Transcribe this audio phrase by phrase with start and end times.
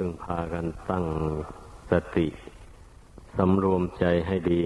[0.00, 1.04] พึงพากันตั้ง
[1.90, 2.26] สติ
[3.36, 4.62] สำรวมใจให้ดี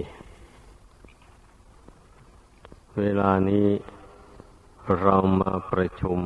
[2.99, 3.67] เวลานี้
[5.01, 6.19] เรามาประชุม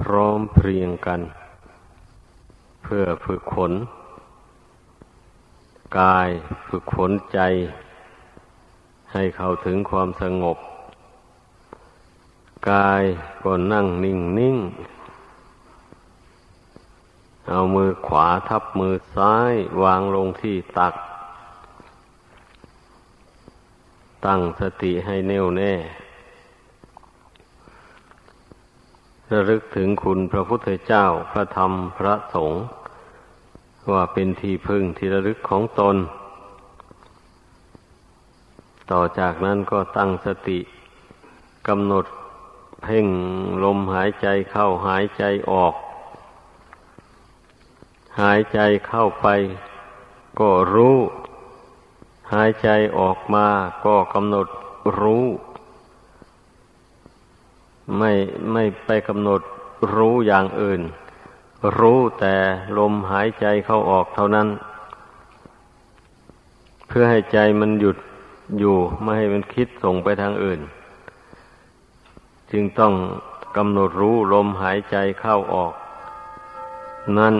[0.00, 1.20] พร้อมเพรียงกัน
[2.82, 3.72] เพื่อฝึกขน
[5.98, 6.28] กาย
[6.68, 7.40] ฝึกขนใจ
[9.12, 10.58] ให้เข้าถึงความสงบ
[12.70, 13.02] กาย
[13.44, 14.56] ก็นั่งนิ่งนิ่ง
[17.50, 20.94] เอามือขวาทับมือซ้ายวางลงที่ตัก
[24.26, 25.74] ตั้งสติให้แน่วแน่
[29.32, 32.62] ระลึกถึงคุณพระพุทธเจ้าพระธรรมพระสงฆ์
[33.92, 35.96] ว่าเป็นที่พึ่งที่ระลึกของตน
[38.90, 40.58] ต่อจากนั้นก็ตั้งสติ
[41.68, 42.04] กำหนด
[42.82, 43.06] เพ่ง
[43.64, 45.74] ลมหายใจเข้าหายใจออก
[48.20, 49.26] หายใจเข้าไป
[50.40, 50.96] ก็รู้
[52.32, 53.46] หายใจออกมา
[53.84, 54.46] ก็กำหนด
[55.00, 55.26] รู้
[57.96, 58.12] ไม่
[58.52, 59.40] ไม่ไปกำหนด
[59.94, 60.80] รู้อย่างอื่น
[61.78, 62.34] รู้แต่
[62.78, 64.48] ลมหายใจเข้าออกเท่านั้น
[66.88, 67.96] เพื่อให้ใจมันหยุด
[68.58, 70.60] อยู่ไม่ให้มันคิดส่งไปทางอื่น
[72.50, 72.94] จึงต้อง
[73.56, 75.72] กำหนดรู้ลมหายใจเข้าออก
[77.18, 77.34] นั่น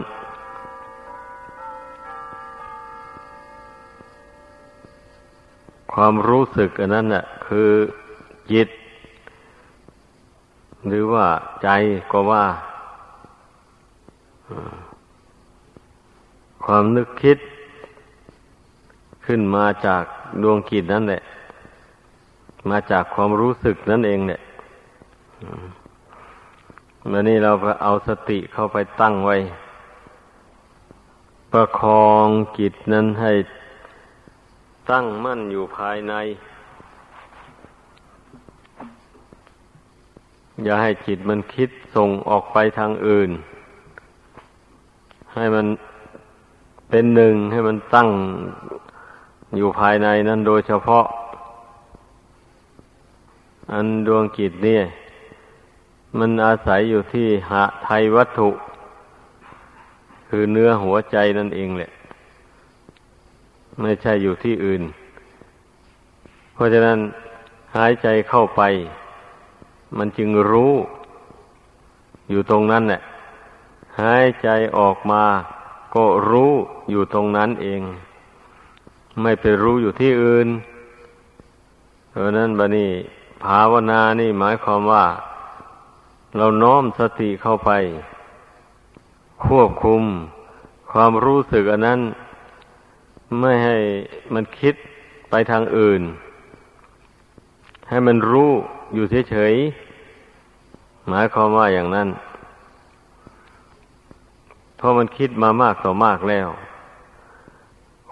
[5.98, 7.70] ความรู้สึกอันนั้นน่ะคือ
[8.52, 8.68] จิต
[10.86, 11.26] หรือว่า
[11.62, 11.68] ใจ
[12.12, 12.44] ก็ว่า
[16.64, 17.38] ความนึกคิด
[19.26, 20.04] ขึ้นมาจาก
[20.42, 21.22] ดวงกิจนั่นแหละ
[22.70, 24.40] มาจากความรู้สึกนั่นเองเนี่ย
[27.10, 27.52] วันนี้เรา
[27.82, 29.36] เอาสติเข้าไปตั้งไว้
[31.52, 32.26] ประคอง
[32.58, 33.32] จิตนั้นให้
[34.90, 36.14] ตั้งมั่นอยู่ภายใน
[40.64, 43.30] อย่าให้จิตมันคิดส่งออกไปทางอื่น
[45.34, 45.66] ให้มัน
[46.90, 48.08] เป็นหนึ่งให้มันตั้ง
[49.56, 51.04] อยู่ภายในนั้นโดยเฉพาะ
[53.72, 54.82] อันดวงจิตเนี่ย
[56.18, 58.50] มันอาศัยอยู่ที่หะไทยวัตถุ
[60.28, 61.90] คือเนื้อหัวใจนั่นเองแหละ
[63.80, 64.82] ไม่ใช่อยู่ที่อื่น
[66.52, 66.98] เพราะฉะนั้น
[67.76, 68.62] หายใจเข้าไป
[69.96, 70.72] มันจึงรู้
[72.30, 73.00] อยู่ตรงนั้นแหละ
[74.00, 74.48] หายใจ
[74.78, 75.24] ออกมา
[75.94, 76.52] ก็รู้
[76.90, 77.82] อยู่ตรงนั้นเอง
[79.20, 80.48] ไม่ไปรู้อยู่ที่อื่น
[82.10, 82.90] เพราะนั้นบันี้
[83.44, 85.04] ภาวนานี่หมายความว่า
[86.36, 87.70] เราน้อมสติเข้าไป
[89.44, 90.02] ควบคุม
[90.92, 92.00] ความรู้สึกอันนั้น
[93.40, 93.76] ไม่ให้
[94.34, 94.74] มันคิด
[95.30, 96.02] ไปทางอื่น
[97.88, 98.50] ให้มันรู้
[98.94, 102.08] อยู่เฉยๆหมายความว่าอย่างนั้น
[104.76, 106.48] เพราะมันคิดมามากต่อมากแล้ว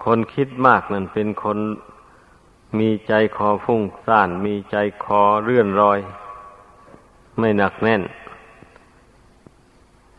[0.03, 1.57] คนคิดมากนั่นเป็นคน
[2.79, 5.99] มีใจคอฟุ้งซ่าน มีใจคอเลื่อนรอย
[7.39, 8.01] ไม่หนักแน่น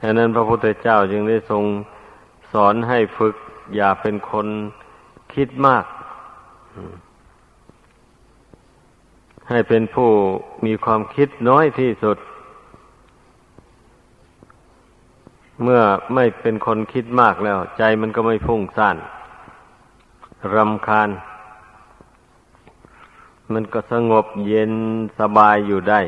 [0.01, 1.65] ฉะนั้นพระพุทธเจ้าจึงได้ทรง
[2.53, 3.35] สอนให้ฝึก
[3.77, 4.47] อย่าเป็นคน
[5.35, 5.85] คิดมาก
[9.49, 10.11] ให้เป็นผู้
[10.67, 12.19] มีความคิดน้อยที่สุด
[15.63, 15.83] เมื่อ
[16.15, 18.97] ไม่เป็นคนคิดมากแล้ว ใจมันก็ไม่พุ่งซ่าน
[20.55, 21.11] รำคาญ
[23.53, 24.73] มันก็สงบเย็น
[25.19, 26.01] สบายอยู่ได้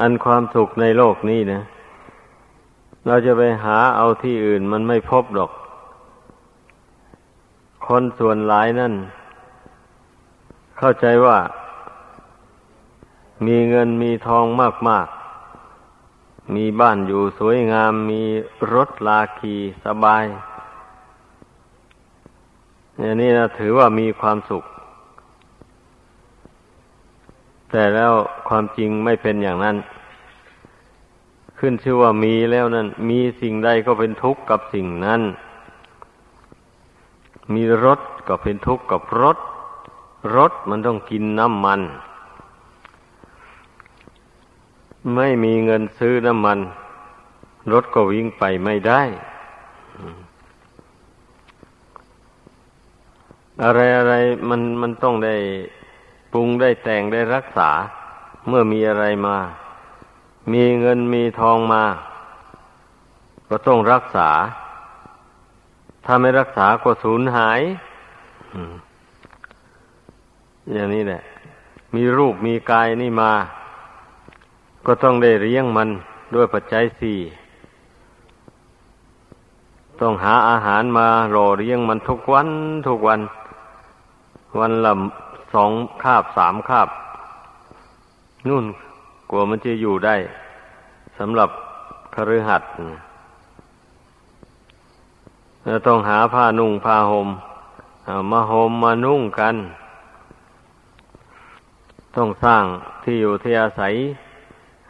[0.00, 1.60] อันความสุขในโลกนี้นะ
[3.06, 5.50] เราจะไปหาเอาที่อื่นมันไม่พบหรอก
[7.86, 8.94] คนส่วนหลายนั่น
[10.78, 11.38] เข้าใจว่า
[13.46, 14.44] มีเงินมีทอง
[14.88, 15.06] มาก
[15.80, 18.22] ๆ มีบ้านอยู่สวยงาม มี
[18.74, 19.54] รถลาคี
[19.84, 20.24] สบาย
[22.98, 24.64] อย่างนี้นะถือว่ามีความสุข
[27.70, 28.12] แต่แล้ว
[28.48, 29.76] ความจริงไม่เป็นอย่างนั้น
[31.60, 35.22] ขึ้นชื่อว่ามีแล้วนั้นมีสิ่งใดก็เป็นทุกข์กับสิ่งนั้น
[37.54, 39.38] มีรถก็เป็นทุกข์กับรถ
[40.36, 41.80] รถมันต้องกินน้ำมัน
[45.14, 46.58] ไม่มีเงินซื้อน้ำมัน
[47.72, 49.02] รถก็วิ่งไปไม่ได้
[53.64, 54.14] อะไรอะไร
[54.48, 55.36] มันมันต้องได้
[56.32, 57.70] ปรุงได้แต่งได้รักษา
[58.48, 59.36] เมื่อมีอะไรมา
[60.52, 61.84] มีเงินมีทองมา
[63.48, 64.30] ก็ต้องรักษา
[66.04, 67.60] ถ้าไม่รักษาก็สูญหาย
[70.72, 71.22] อย่างนี้แหละ
[71.94, 73.32] มีรูปมีกายนี่มา
[74.86, 75.88] ก็ต้องได้เลี้ยงมัน
[76.34, 77.18] ด้วยปัจจัยสี่
[80.00, 82.48] ต้องหาอาหารมาหล่อเลี้ยงมันทุกวัน
[82.88, 83.20] ทุกวัน
[84.58, 84.92] วันละ
[85.54, 85.70] สอง
[86.02, 86.88] คาบสามคาบ
[88.48, 88.64] นู่น
[89.30, 90.16] กลัวมันจะอยู่ได้
[91.18, 91.50] สำหรับ
[92.14, 92.70] คฤหัสถ์
[95.86, 97.28] ต้องหาผ้านุ่งผ้าหม่ม
[98.30, 99.56] มาห่มมานุ่งกัน
[102.16, 102.64] ต้องสร้าง
[103.02, 103.94] ที่อยู่ที่อาศัย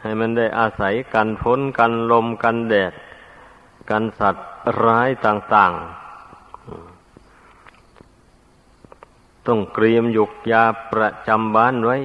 [0.01, 2.93] ให้มันได้อาศัยกันฝนกันลมกันแดด
[3.89, 4.45] กันสัตว์
[4.83, 11.97] ร้ายต่างๆ ต้องเตรียมหยุกยาประจำบ้านไว้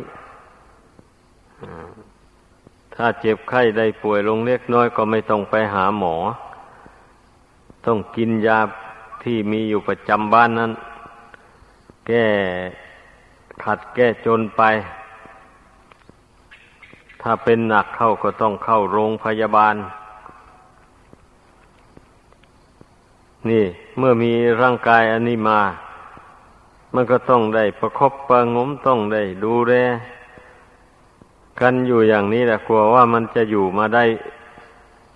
[2.96, 6.14] ถ้าเจ็บไข้ได้ป่วยลงเล็กน้อยก็ไม่ต้องไปหาหมอ
[7.86, 8.60] ต้องกินยา
[9.22, 10.72] ที่มีอยู่ประจำบ้านนั้น
[12.06, 12.26] แก้
[13.62, 14.62] ขัดแก้จนไป
[17.22, 19.74] ถ้าเป็นหนักเข้าก็ต้องเข้าโรงพยาบาล
[23.50, 23.64] นี่
[23.98, 25.60] เมื่อมีร่างกายอันนี้มา
[26.94, 29.74] มันก็ต้องได้ประคบประงมต้องได้ดูแล
[31.60, 34.04] กันอยู่อย่างนี้แหละกลัวว่ามันจะอยู่มาได้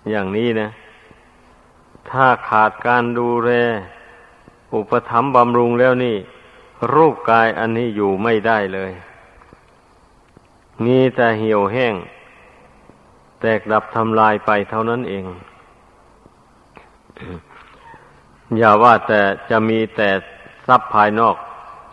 [0.09, 0.69] อย่างนี้นะ
[2.09, 3.51] ถ้าขาดการดูแล
[4.73, 6.15] อุปถัมภ์บำรุงแล้วนี่
[6.93, 8.91] รูปกายอันนี้อยู่ไม่ได้เลย
[10.85, 11.95] มีแต่เหี่ยวแห้ง
[13.41, 15.25] แตกดับทำลายไปเท่านั้นเอง
[18.57, 20.09] อย่าว่าแต่จะมีแต่
[20.67, 21.35] ทรัพย์ภายนอก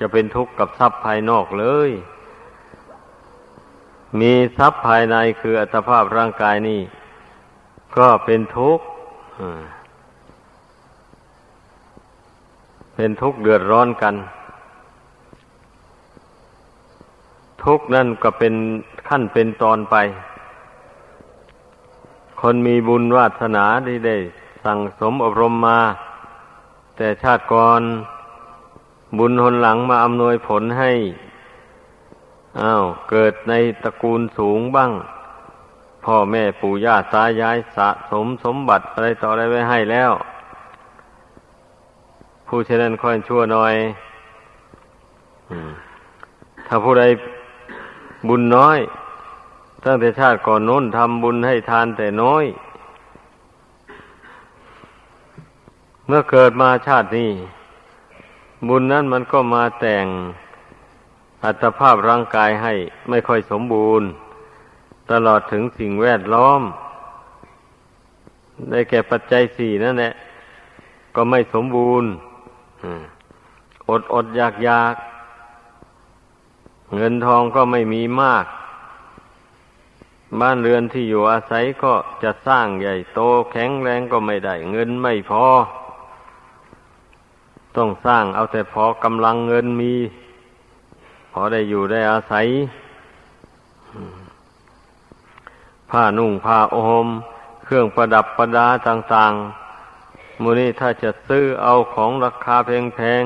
[0.00, 1.90] จะเป็นทุกข์กับทรัพย์ภายนอกเลย
[4.20, 6.80] มีทรัพย์ภายในคืออัตภาพร่างกายนี่
[7.96, 8.84] ก็เป็นทุกข์
[12.94, 14.14] เป็นทุกข์เดือดร้อนกัน
[17.64, 18.54] ทุกข์นั่นก็เป็น
[19.08, 19.96] ขั้นเป็นตอนไป
[22.40, 24.16] คนมีบุญวาสนาได้ได้
[24.64, 25.80] สั่งสมอบรมมา
[26.96, 27.82] แต่ชาติก่อน
[29.18, 30.92] บุญหนหลังมาอำนวยผลให้
[32.62, 33.52] อ้าวเกิดใน
[33.82, 34.92] ตระกูลสูงบ้าง
[36.04, 40.12] พ่อแม่ปู่ย่าตายายสะสมสมบัติอะไรต่ออะไรไว้ให้แล้ว
[42.46, 43.74] ผู้เช่นนั้นค่อยชั่วหน่อย
[46.66, 47.04] ถ้าผู้ใด
[48.28, 48.78] บุญน้อย
[49.84, 52.44] ตั้งแต่ชาติก่อนน้นทำบุญให้ทานแต่น้อย
[56.06, 57.30] เมื่อเกิดมาชาตินี้
[58.68, 60.06] บุญนั้นมันก็มาแต่ง
[61.44, 62.74] อัตภาพร่างกายให้
[63.08, 64.08] ไม่ค่อยสมบูรณ์
[65.10, 66.62] ตลอดถึงสิ่งแวดล้อม
[68.70, 70.12] ได้แก่ปัจจัยสี่นั่นแหละ
[71.16, 72.10] ก็ไม่สมบูรณ์
[73.88, 74.94] อดอดอยากอยาก
[76.96, 78.44] เงินทองก็ไม่มีมาก
[80.40, 83.20] บ้านเรือนที่อยู่อาศัยก็จะสร้างใหญ่โต
[83.52, 85.44] แข็งแรงก็ไม่ได้ เงินไม่พอ
[87.76, 89.92] ต้องสร้างเอาแต่พอกำลังเงินมี
[91.38, 92.46] อได้อยู่ได้อาศัย
[95.90, 97.06] ผ้านุ่งผ้าโอม
[97.64, 103.22] เครื่องประดับประดาต่างๆมูนี่ถ้าจะซื้อเอาของราคาแพง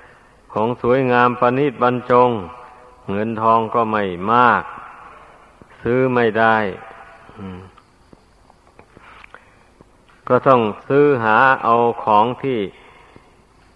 [0.00, 2.30] ๆ ของสวยงามประณีตบรรจง
[3.10, 4.62] เงินทองก็ไม่มาก
[5.82, 6.56] ซื้อไม่ได้
[10.28, 12.58] ก็ต้องซื้อหาเอาของที่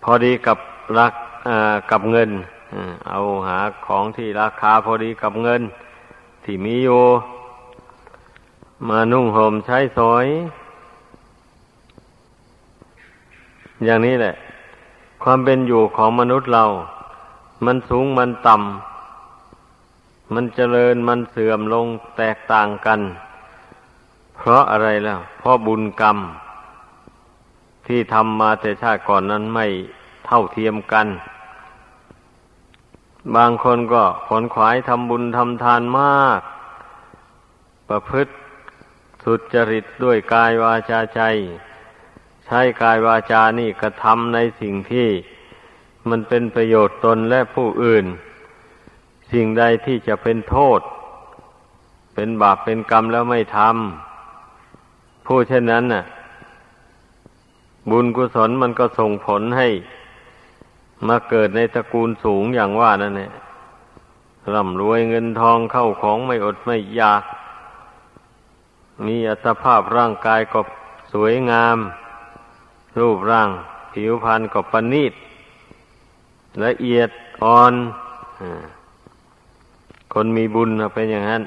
[0.02, 0.58] พอดีกับ
[0.98, 1.12] รัก
[1.90, 2.30] กับเงิน
[3.08, 5.62] เอาหาของที่ราคาพอดีกับเงิน
[6.44, 7.02] ที่มีอยู่
[8.88, 10.26] มานุ่งห่มใช้สอย
[13.84, 14.34] อย่างนี้แหละ
[15.22, 16.64] ความเป็นอยู่ของมนุษย์เรา
[17.64, 23.00] มันสูงมันต่ำ มันเจริญมันเสื่อมลงแตกต่างกัน
[24.36, 26.18] เพราะอะไรแล้ว เพราะบุญกรรม
[27.86, 29.66] ที่ทำมาแต่ชาติก่อนนั้นไม่
[30.26, 31.06] เท่าเทียมกัน
[33.34, 36.40] บางคนก็ขนขวายทำบุญทำทานมาก
[37.88, 38.32] ประพฤติ
[39.22, 41.20] สุจริตด้วยกายวาจาใจ
[42.44, 45.08] ใช้กายวาจานี่กระทำในสิ่งที่
[46.08, 48.06] มันเป็นประโยชน์ตนและผู้อื่น
[49.32, 50.80] สิ่งใดที่จะเป็นโทษ
[52.14, 56.04] เป็นบาปเป็นกรรมแล้วไม่ทำผู้เช่นนั้นน่ะ
[57.90, 59.68] บุญกุศลมันก็ส่งผลให้
[61.06, 63.32] มาเกิดในตระกูลสูงอย่างว่านั่นแหละ
[64.54, 67.22] ร่ำรวยเงินทองเข้าของไม่อดไม่อยาก
[69.06, 70.60] มีอัตภาพร่างกายก็
[71.12, 71.76] สวยงาม
[73.00, 73.48] รูปร่าง
[73.92, 75.12] ผิวพรรณก็ประณีต
[76.64, 77.10] ละเอียด
[77.42, 77.74] อ่อน
[80.12, 81.42] คนมีบุญเป็นอย่างนั้น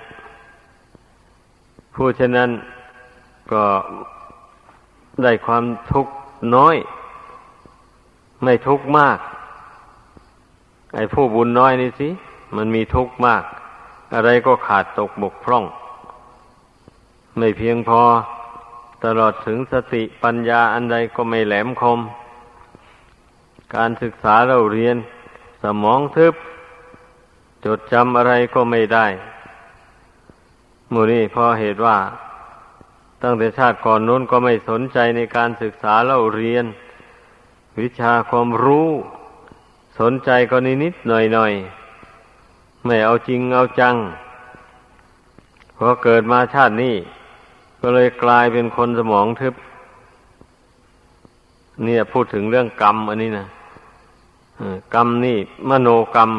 [1.93, 2.49] ผู้ฉะนั้น
[3.51, 3.63] ก็
[5.23, 6.13] ได้ความทุกข์
[6.55, 6.75] น้อย
[8.43, 9.17] ไม่ทุกข์มาก
[10.95, 12.09] ไอ้ผู้บุญน้อยนี่สิ
[12.55, 13.43] มันมีทุกข์มาก
[14.15, 15.65] อะไรก็ขาดตกบกพร่อง
[17.37, 18.01] ไม่เพียงพอ
[19.03, 21.99] ตลอดถึงสติปัญญาอันใดก็ไม่แหลมคม
[23.75, 24.97] การศึกษาเราเรียน
[25.63, 26.33] สมองทึบ
[27.65, 29.05] จดจำอะไรก็ไม่ได้
[30.93, 31.97] มูนี่เพราะเหตุว่า
[33.21, 36.65] ตั้งแต่ชาติก่อนนู้นก็ไม่สนใจในการศึกษาเล่าเรียน
[37.79, 38.89] วิชาความรู้
[39.99, 41.53] สนใจก็นิดนิดหน่อยหน่อย
[42.85, 43.95] ไม่เอาจริงเอาจัง
[45.77, 46.95] พอเกิดมาชาตินี้
[47.81, 49.53] ก็เลยกลายเป็นคนสมองทึบ
[51.83, 53.45] เนี่ยพูดถึงเรื่องกรรมอันนี้นะ
[54.95, 55.37] กรรมนี่
[55.69, 56.29] มโนกรรม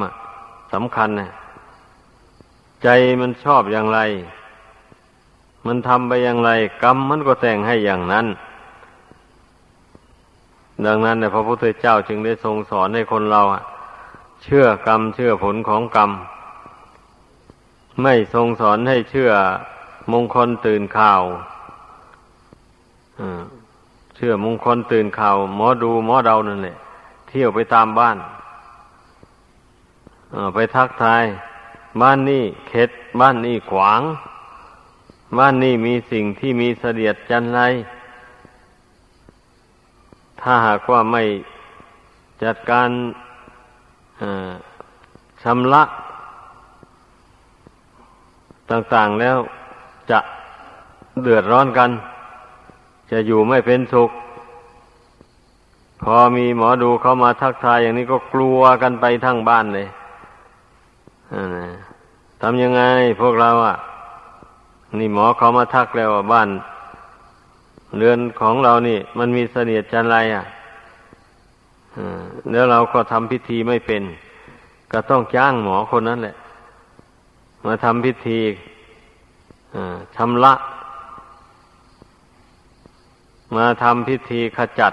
[0.73, 1.31] สำคัญนะ
[2.83, 2.89] ใจ
[3.21, 4.01] มันชอบอย่างไร
[5.67, 6.51] มันทำไปอย่างไร
[6.83, 8.27] กรรมมันก็แต่งให้อย่างนั้น
[10.87, 13.43] ดังนั้นเนี่ยพระพุทธเจ้าจึงได้ทรงสอนให้คนเรา
[14.43, 16.11] เชื่อกรรมเชื่อผลของกรรม
[18.03, 19.31] ไม่ทรงสอนให้เชื่อ
[20.13, 21.23] มงคลตื่นข่าว
[24.17, 26.77] เชื่อมงคลตื่นข่าว หมอดูหมอเดานั่นแหละ
[27.29, 28.17] เที่ยวไปตามบ้าน
[30.55, 31.25] ไปทักทาย
[32.01, 34.03] บ้านนี้เข็ด บ้านนี้ขวาง
[35.39, 37.61] บ้านนี้มีสิ่งที่มีเสดียดจันไร
[40.43, 41.23] ถ้าหากว่าไม่
[42.43, 42.89] จัดการ
[45.43, 45.83] ชำระ
[48.71, 49.37] ต่าง ๆแล้ว
[50.11, 50.19] จะ
[51.23, 51.91] เดือดร้อนกัน
[53.11, 54.11] จะอยู่ไม่เป็นสุข
[56.03, 59.89] พอมีหมอดูเข้ามาทักทายอย่างนี้ก็กลัวกันไปทั้งบ้านเลย
[62.41, 62.83] ทำยังไง
[63.21, 63.77] พวกเราอะ
[64.99, 66.49] นี่หมอเขามาทักแล้วว่าบ้าน
[67.97, 70.45] เรือนของเรานี่ มันมีเสนียดจันไรอะ
[72.51, 74.03] แล้วเราก็ทำพิธีไม่เป็น
[74.93, 76.37] ก็ต้องจ้างหมอคนนั้นแหละ
[77.67, 78.39] มาทำพิธี
[80.17, 80.55] ชำระ
[83.57, 84.93] มาทำพิธีขจัด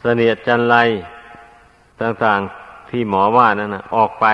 [0.00, 0.76] เสนียดจันไร
[2.00, 4.26] ต่างๆที่หมอว่านั่นนะออกไป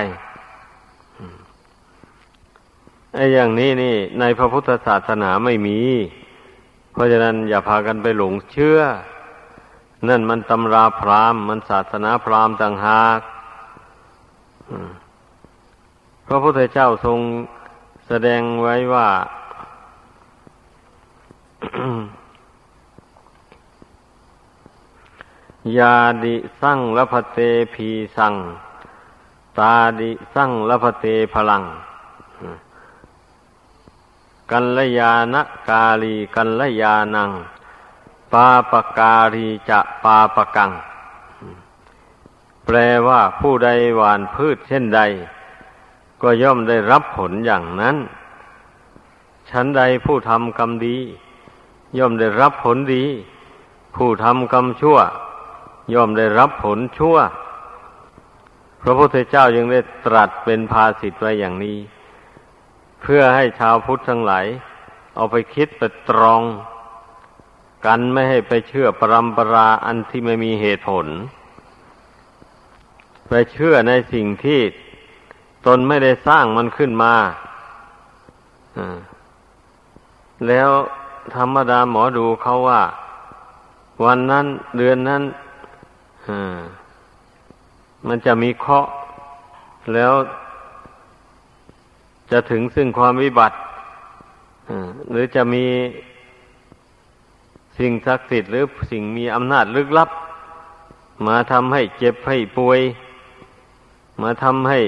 [3.15, 5.79] ไอ้อย่างนี้นี่ ในพระพุทธศาสนาไม่มี
[6.97, 8.79] เพราะฉะนั้นอย่าพากันไปหลงเชื่อ
[10.09, 13.21] นั่นมันตำราพราหมณ์มันศาสนาพราหมณ์ต่างหาก
[16.27, 17.19] พระพุทธเจ้าทรง
[18.07, 19.09] แสดงไว้ว่า
[25.79, 27.39] ยาดิสั่งละพเต
[27.75, 28.35] พีสั่ง
[29.59, 31.63] ตาดิสั่งละพเตพลัง
[34.53, 35.37] กัลยาณ
[35.69, 37.31] กาลีกัลยานัง
[38.33, 40.73] ปาปการีจะปาปกัง
[42.65, 42.77] แปล
[43.07, 45.01] ว่าผู้ใดหวานพืชเช่นใด
[46.23, 47.97] ก็ย่อมได้รับผลอย่างนั้น
[49.51, 50.97] ฉันใดผู้ทำกรรมดี
[51.99, 53.05] ย่อมได้รับผลดี
[53.97, 54.99] ผู้ทำกรรมชั่ว
[55.95, 57.17] ย่อมได้รับผลชั่ว
[58.83, 61.79] พระพุทธเจ้ายังได้ตรัสเป็นภาสิทไว้อย่างนี้
[63.03, 64.47] เพื่อให้ชาวพุทธทั้งหลาย
[65.15, 66.43] เอาไปคิดไปตรอง
[67.87, 71.07] กันไม่ให้ไปเชื่อปรำปราอันที่ไม่มีเหตุผล
[73.29, 74.61] ไปเชื่อในสิ่งที่
[75.67, 77.15] ตนไม่ได้สร้างมันขึ้นมา
[80.49, 80.71] แล้ว
[81.37, 82.83] ธรรมดาหมอดูเขาว่า
[84.05, 85.23] วันนั้นเดือนนั้น
[88.07, 88.87] มันจะมีเคาะ
[89.95, 90.13] แล้ว
[92.31, 93.57] จะถึงซึ่งความวิบัติ
[95.11, 95.65] หรือจะมี
[97.79, 100.11] สิ่งศักดิ์สิทธิ์หรือสิ่งมีอำนาจลึกลับ
[101.27, 102.81] มาทำให้เจ็บให้ป่วย
[104.23, 104.81] มาทำให้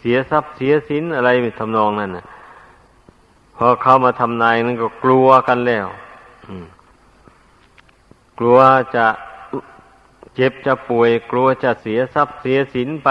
[0.00, 1.30] เสียทรัพย์เสียสินอะไร
[1.60, 2.26] ทำนองนั้นนะ
[3.56, 5.86] พอเขามาทำนายนั้นก็กลัวกันแล้ว
[8.38, 8.58] กลัว
[8.96, 9.06] จะ
[10.36, 13.08] เจ็บจะป่วย กลัวจะเสียทรัพย์เสียสินไป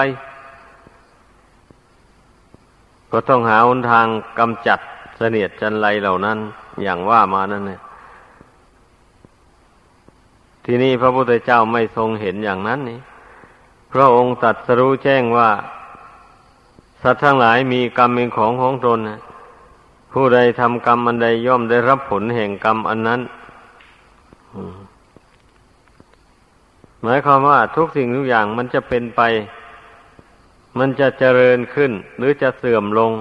[3.12, 4.06] ก็ต้องหาหนทาง
[4.39, 4.80] กำจัด
[5.18, 6.38] เสนียดจันไรเหล่านั้น
[6.84, 7.82] อย่างว่ามานั่นเนี่ย
[10.66, 13.00] ที่นี่พระพุทธเจ้าไม่ทรงเห็นอย่างนั้นนี่
[13.94, 15.50] พระองค์ตัดสรู้แจ้งว่า
[17.01, 19.00] สัตว์ทั้งหลายมีกรรมเป็นของของตน
[20.13, 23.22] ผู้ใดทำกรรมอันใดย่อมได้รับผลแห่งกรรมอันนั้น
[27.01, 29.22] หมายความว่าทุกสิ่งทุกอย่างมันจะเป็นไป
[30.77, 33.11] มันจะเจริญขึ้นหรือจะเสื่อมลง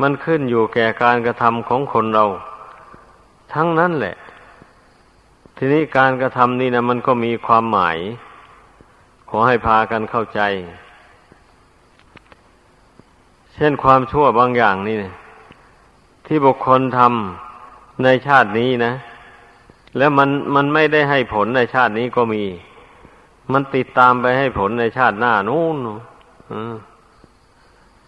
[0.00, 2.24] มันขึ้นอยู่แก่การกระทำของคนเรา
[3.54, 4.16] ทั้งนั้นแหละ
[5.56, 7.98] ทีนี้การกระทำนี่นะมันก็มีความหมาย
[9.28, 10.40] ขอให้พากันเข้าใจ
[13.54, 15.12] เช่นความชั่วบางอย่างนี่นะ
[16.26, 18.92] ที่บุคคลทำในชาตินี้นะ
[19.98, 22.42] แล้วมันมันไม่ได้ให้ผลในชาตินี้ก็มี
[23.52, 25.76] มันติดตามไปให้ผลในชาติหน้านู้น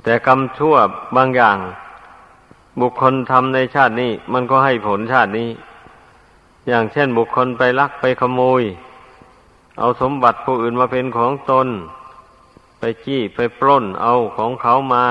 [0.02, 0.74] แต่กรรมชั่ว
[1.16, 1.58] บางอย่าง
[2.80, 5.50] บุคคลทำในชาตินี้ มันก็ให้ผลชาตินี้
[6.68, 8.62] อย่างเช่นบุคคลไปลักไปขโมย
[9.78, 11.68] เอาสมบัติผู้อื่นมาเป็นของตน
[12.78, 15.04] ไปจี้ไปปล้นเอาของเขามา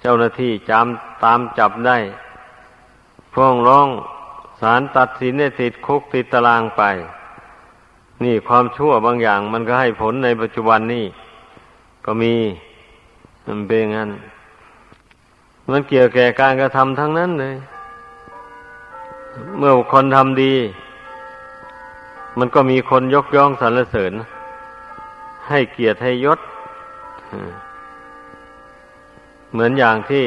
[0.00, 1.98] เจ้าหน้าที่จำตามจับได้
[3.34, 3.88] ฟ้องร้อง
[4.60, 6.82] ศาลตัดสินให้ติดคุกติดตารางไป
[8.24, 11.06] นี่ความชั่วบางอย่าง มันก็ให้ผลในปัจจุบันนี่
[12.10, 12.34] ก็มี
[13.46, 14.10] มันเป็นงั้น
[15.70, 17.56] มันเกี่ยวแก่การกระทำทั้งนั้นเลย
[19.58, 20.54] เมื่อคนทำดี
[22.38, 24.12] มันก็มีคนยกย่องสรรเสริญ
[25.48, 26.38] ให้เกียรติให้ยศ
[29.52, 30.26] เหมือนอย่างที่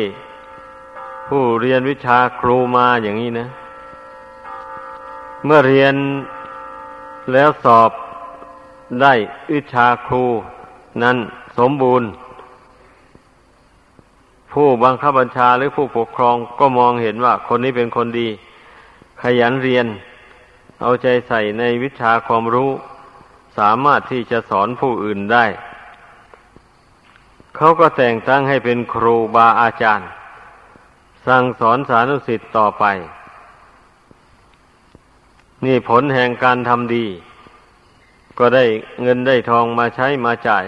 [1.28, 3.48] ผู้เรียนวิชาครูมาอย่างนี้นะ
[5.46, 5.96] เมื่อเรียน
[7.34, 7.92] แล้วสอบ
[9.02, 9.14] ได้
[9.54, 10.24] วิชาครู
[11.04, 11.18] นั้น
[11.58, 12.10] สมบูรณ์
[14.54, 18.28] ผู้บังคับบัญชาหรือผู้ปกครองก็มองเห็นว่า คนนี้เป็นคนดี
[19.22, 19.86] ขยันเรียน
[20.82, 22.72] เอาใจใส่ในวิชาความรู้
[23.58, 25.46] สามารถที่จะสอนผู้อื่นได้
[27.56, 30.10] เขาก็แต่งตั้งให้เป็นครูบาอาจารย์
[31.28, 32.86] สั่งสอนสานุสิทธิ์ต่อไป
[35.66, 37.06] นี่ผลแห่งการทำดี
[38.40, 38.66] ก็ได้
[39.02, 40.66] เงินได้ทองมาใช้มาจ่าย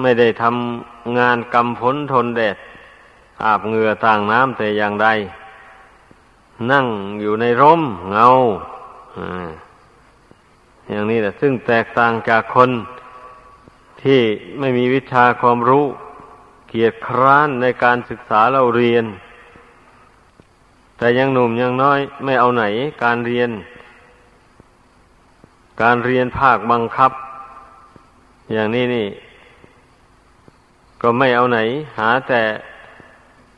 [0.00, 2.56] ไม่ได้ทำงานกำพ้นทนแดด
[3.44, 5.08] อาบเหงื่อต่างน้ำแต่อย่างใด
[6.70, 6.86] นั่ง
[7.20, 8.26] อยู่ในร่มเงา
[10.88, 12.70] อย่างนี้แหละ ซึ่งแตกต่างจากคน
[14.02, 14.20] ที่
[14.58, 15.84] ไม่มีวิชาความรู้
[16.68, 19.04] เกียรติคร้านในการศึกษาเราเรียน
[20.98, 22.64] แต่ยังหนุ่มยังน้อยไม่เอาไหน
[23.04, 23.50] การเรียน
[25.82, 27.12] การเรียนภาคบังคับ
[28.52, 29.06] อย่างนี้นี่
[31.06, 31.58] ก็ไม่เอาไหน
[31.98, 32.42] หาแต่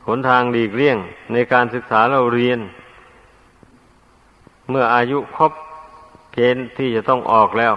[0.07, 0.97] หนทางดีกเลี่ยง
[1.33, 2.59] ในการศึกษาเราเรียน
[4.69, 5.51] เมื่ออายุครบ
[6.33, 7.73] เกณฑ์ที่จะต้องออกแล้ว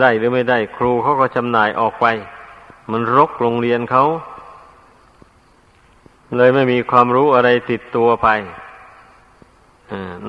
[0.00, 2.06] ได้หรือไม่ได้ครูเขาก็จำหน่ายออกไป
[2.90, 4.04] มันรกโรงเรียนเขา
[6.36, 8.28] เลยไม่มีความรู้อะไรติดตัวไป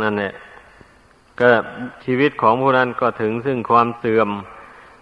[0.02, 0.34] นั่นแหละ
[1.40, 1.48] ก็
[2.06, 4.30] ชีวิตของผู้นั้นก็ถึงซึ่งความเสื่อม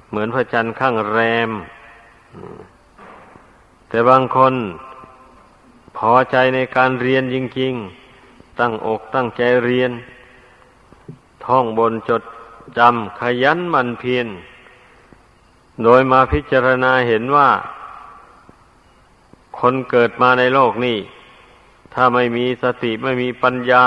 [0.09, 1.51] เหมือนพระจันทร์ข้างแรม
[3.89, 4.53] แต่บางคน
[5.97, 7.73] พอใจในการเรียนจริง
[8.15, 9.91] ๆ ตั้งอกตั้งใจเรียน
[11.45, 12.23] ท่องบนจด
[12.77, 14.27] จำขยันมันเพียร
[15.83, 17.49] โดยมาพิจารณาเห็นว่า
[19.59, 20.97] คนเกิดมาในโลกนี้
[21.93, 23.85] ถ้าไม่มีสติไม่มีปัญญา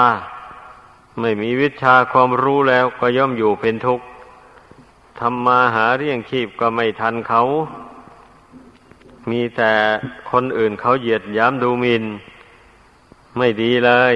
[1.21, 4.05] ไม่มีวิชาความรู้แล้วก็ย่อมอยู่เป็นทุกข์
[5.19, 7.43] ทำมาหาเรี่ยงชีพก็ไม่ทันเขา
[9.31, 9.73] มีแต่
[10.31, 12.05] คนอื่นเขาเหยียดย้ำดูหมิน
[13.37, 14.15] ไม่ดีเลย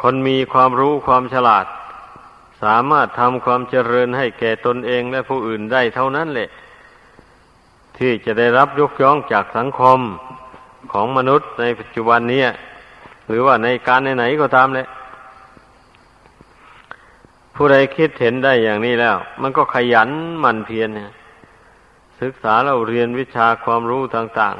[0.00, 1.66] คนมีความรู้ความฉลาด
[2.62, 6.48] สามารถทำความเจริญให้แก่ตนเองและผู้อื่นได้เท่านั้นแหละ
[7.98, 10.00] ที่จะได้รับยกย่องจากสังคม
[10.92, 12.42] ของมนุษย์ในปัจจุบันนี้
[13.28, 14.86] หรือว่าในการไหนๆก็ตามแหละ
[17.54, 21.10] ผู้ใดคิดเห็นได้อย่างนี้แล้ว มันก็ขยันหมั่นเพียรเนี่ย
[22.20, 24.56] ศึกษาเราเรียนวิชาความรู้ต่าง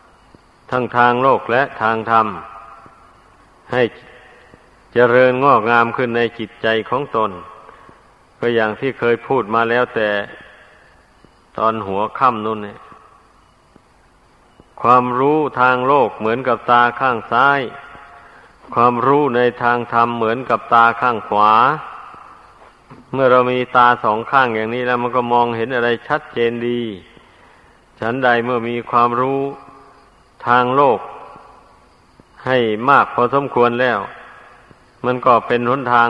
[0.00, 2.26] ๆ ทั้งทางโลกและทางธรรม
[3.72, 3.82] ให้
[4.92, 7.30] เจริญงอกงามขึ้นในจิตใจของตน
[8.38, 10.10] ก็อย่างที่เคยพูดมาแล้วแต่
[11.58, 12.78] ตอนหัวค่ำนู่นเนี่ย
[14.82, 17.60] ความรู้ทางโลกเหมือนกับตาข้างซ้าย
[18.74, 21.52] ความรู้ในทางธรรมเหมือนกับตาข้างขวา
[23.12, 26.80] เมื่อเรามีตาสองข้างอย่างนี้แล้วมันก็มองเห็นอะไรชัดเจนดี
[28.00, 29.40] ฉันใดเมื่อมีความรู้
[30.46, 30.98] ทางโลก
[32.46, 32.58] ให้
[32.90, 33.98] มากพอสมควรแล้ว
[35.04, 36.08] มันก็เป็นหนทาง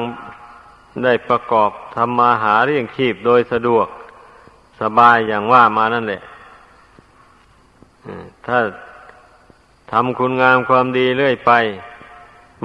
[1.04, 3.86] ได้ประกอบทำมาหาเรี่ยงชีพโดยสะดวก
[4.80, 6.22] สบายอย่างว่ามานั่นแหละ
[8.46, 8.58] ถ้า
[9.92, 11.52] ทำคุณงามความดีเรื่อยไป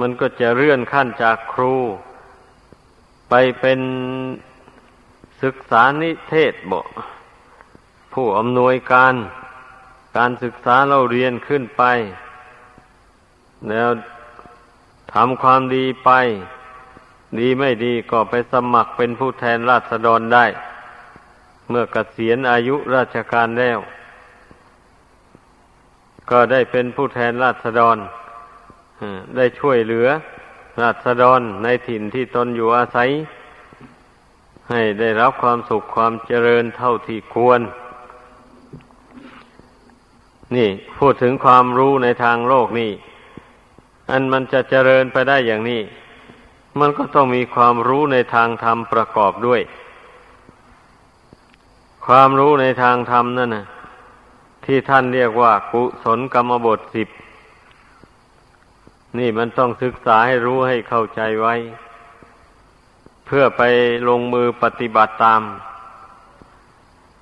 [0.00, 1.74] มันก็จะเลื่อนขั้นจากครู
[3.30, 3.80] ไปเป็น
[5.42, 6.82] ศึกษานิเทศบ่
[8.12, 9.14] ผู้อำนวยการ
[10.16, 11.82] การศึกษาเราเรียนขึ้นไป
[13.68, 13.90] แล้ว
[15.14, 16.10] ทำความดีไป
[17.38, 20.46] ดีไม่ดีก็ไปสมัครเป็นผู้แทนราษฎรได้
[21.68, 23.78] เมื่อกเกษียณอายุราชการแล้ว
[26.30, 27.96] ก็ได้เป็นผู้แทนราษฎร
[29.36, 30.08] ได้ช่วยเหลือ
[30.80, 33.10] ราษฎรในถิ่นที่ตนอยู่อาศัย
[34.70, 37.60] ให้ได้รับความสุขความเจริญเท่าที่ควร
[40.56, 42.92] นี่พูดถึงความรู้ในทางโลกนี่
[44.10, 45.80] อันมันจะเจริญไปได้อย่างนี้
[46.80, 49.60] มันก็ต้องมีความรู้ในทางธรรมประกอบด้วย
[52.06, 53.66] ความรู้ในทางธรรมนั่นนะ
[54.64, 57.08] ที่ท่านเรียกว่า กุศลกรรมบทสิบ
[59.18, 61.54] นี่มันต้องศึกษาให้รู้ให้เข้าใจไว้
[63.26, 63.62] เพื่อไป
[64.08, 65.42] ลงมือปฏิบัติตาม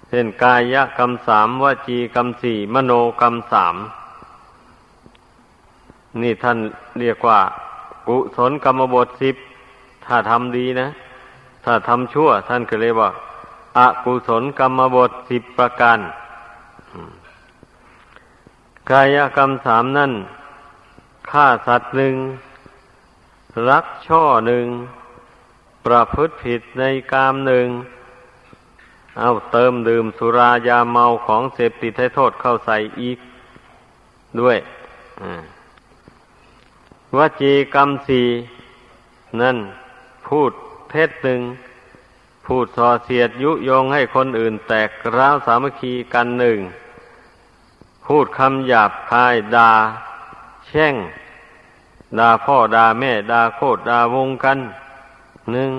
[0.09, 3.77] เช่นกายกรรมสามวจีกรรมสี่มโนกรรมสาม
[6.23, 6.59] นี่ท่าน
[7.01, 7.41] เรียกว่า
[8.09, 9.37] กุศลกรรมบทสิบ
[10.07, 10.89] ถ้าทำดีนะ
[11.65, 13.11] ถ้าทำชั่ว ท่านก็เรียกว่า
[13.79, 15.99] อากุศลกรรมบทสิบประการ
[18.91, 20.13] กายกรรมสามนั่น
[21.31, 22.15] ฆ่าสัตว์หนึ่ง
[23.69, 24.67] รักช่อหนึ่ง
[25.87, 27.67] ประพฤติผิดในกามหนึ่ง
[29.19, 33.19] เอาเติมดื่มสุรายาเมาของเสพติดให้โทษเข้าใส่อีก
[34.41, 34.59] ด้วย
[37.17, 38.23] วจีกรรมสี
[39.41, 39.57] นั่น
[40.29, 40.53] พูด
[40.91, 41.41] เท็จหนึ่ง
[42.47, 46.59] พูดส่อเสียดยุยงให้คนอื่นแตกร้าวสามัคคีกันหนึ่ง
[48.07, 49.73] พูดคำหยาบคายดา่า
[50.69, 50.95] แช่ง
[52.19, 54.59] ด่าพ่อด่าแม่ด่าโคตรด่าวงกัน
[55.53, 55.71] หนึ่ง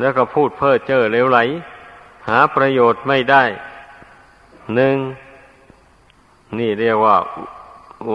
[0.00, 1.38] แล้วก็พูดเพ้อเจ้อเลวไหล
[2.28, 3.44] หาประโยชน์ไม่ได้
[4.74, 4.96] หนึ่ง
[6.58, 7.16] นี่เรียกว่า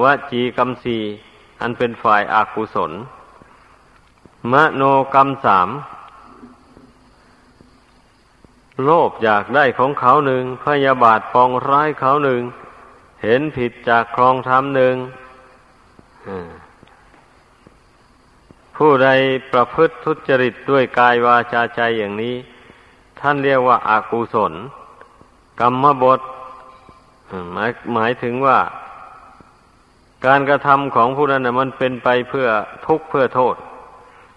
[0.04, 0.98] วจีกรรมสี
[1.62, 2.92] อันเป็นฝ่ายอากุศล
[4.52, 4.84] มโน
[5.14, 5.70] กรรมสาม
[8.84, 12.42] โลภอยากได้ของเขาหนึ่ง พยาบาทปองร้ายเขาหนึ่ง
[13.24, 14.96] เห็นผิดจากครองธรรมหนึ่ง
[18.78, 19.10] ผู้ใด
[19.52, 22.36] ประพฤติทุจริตด้วยกายวาจาใจอย่างนี้
[23.20, 24.54] ท่านเรียกว่าอากุศล
[25.60, 26.22] กรรมบท
[27.54, 28.60] หมายหมายถึงว่า
[30.26, 32.48] การกระทำของผู้นั้นนะมันเป็นไปเพื่อ
[32.88, 33.56] ทุกข์เพื่อโทษ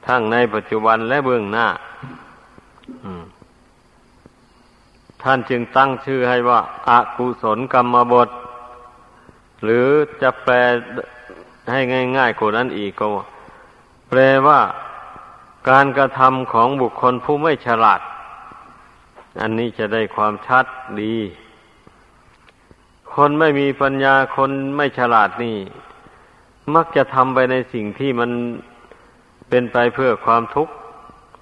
[0.07, 1.67] ทั้งในปัจจุบันและเบื้องหน้า
[5.23, 8.29] ท่านจึงตั้งชื่อให้ว่าอากุศลกรรมบท
[9.65, 9.87] หรือ
[10.23, 10.55] จะแปล
[11.73, 11.81] ให้
[12.17, 13.07] ง่ายๆกว่านั้นอีกก็
[14.09, 14.61] แปลว่า
[15.71, 18.01] การกระทำของบุคคลผู้ไม่ฉลาด
[19.41, 20.65] อันนี้จะได้ความชัด
[21.03, 21.17] ดี
[23.15, 25.57] คนไม่มีปัญญาคนไม่ฉลาดนี่
[26.75, 28.31] มักจะทำไปในสิ่งที่มัน
[29.49, 30.73] เป็นไปเพื่อความทุกข์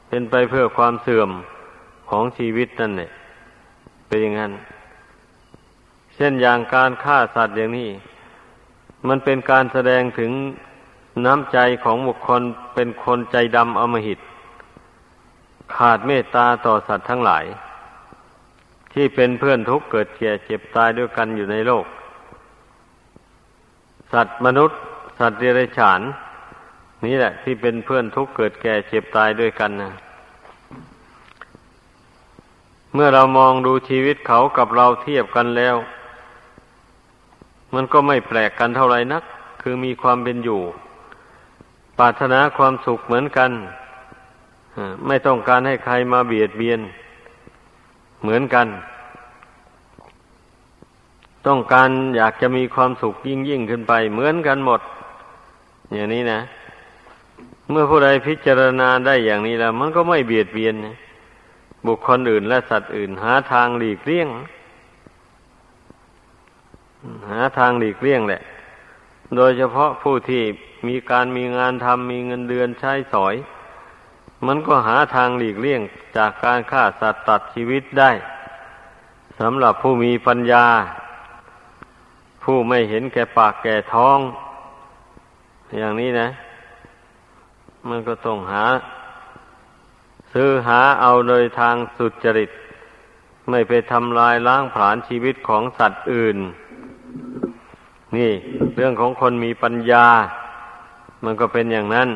[0.09, 1.31] เป็นไปเพื่อความเสื่อม
[2.11, 3.11] ของชีวิตนั่นแหละ
[4.07, 4.53] เป็นอย่างนั้น
[6.21, 7.91] เช่นอย่างการฆ่าสัตว์อย่างนี้
[9.09, 10.33] มันเป็นการแสดงถึง
[11.27, 12.43] น้ำใจของบุคคล
[12.75, 14.19] เป็นคนใจดำอมหิต
[15.77, 17.45] ขาดเมตตาต่อสัตว์ทั้งหลาย
[18.93, 21.85] ที่เป็นเพื่อนทุกข์เกิดแก่เจ็บตายด้วยกันอยู่ในโลก
[24.13, 24.79] สัตว์มนุษย์
[25.19, 26.01] สัตว์เดรัจฉาน
[27.05, 29.93] นี่แหละ ที่เป็นเพื่อนทุกข์เกิดแก่เจ็บตายด้วยกันนะ
[32.95, 35.77] เมื่อเรามองดูชีวิตเขากับเราเทียบกันแล้ว
[37.75, 39.23] มันก็ไม่แปลกกันเท่าไรนัก
[39.63, 40.61] คือมีความเป็นอยู่
[41.99, 43.51] ปรารถนาความสุขเหมือนกัน
[45.07, 46.81] ไม่ต้องการให้ใครมาเบียดเบียน
[48.23, 48.67] เหมือนกัน
[51.47, 54.81] ต้องการอยากจะมีความสุขยิ่งยิ่งขึ้นไป เหมือนกันหมด
[55.93, 56.41] อย่างนี้นะ
[57.71, 60.75] เมื่อผู้ใดพิจารณาได้อย่างนี้แล้ว มันก็ไม่เบียดเบียน
[61.87, 64.29] บุคคลอื่นและสัตว์อื่นหาทางหลีกเลี่ยง
[67.31, 68.43] หาทางหลีกเลี่ยงแหละ
[69.37, 70.43] โดยเฉพาะผู้ที่
[70.89, 73.35] มีการมีงานทำมีเงินเดือนใช้สอย
[74.47, 75.81] มันก็หาทางหลีกเลี่ยง
[76.17, 78.11] จากการฆ่าสัตว์ตัดชีวิตได้
[79.41, 80.67] สำหรับผู้มีปัญญา
[82.43, 84.19] ผู้ไม่เห็นแก่ปากแก่ท้อง
[85.79, 86.29] อย่างนี้นะ
[87.89, 88.65] มันก็ต้องหา
[90.33, 92.51] ซื้อหาเอาโดยทางสุจริต
[93.51, 96.39] ไม่ไปทำลายล้างผลาญชีวิตของสัตว์อื่น
[98.17, 98.31] นี่
[98.75, 100.07] เรื่องของคนมีปัญญา
[101.25, 102.09] มันก็เป็นอย่างนั้น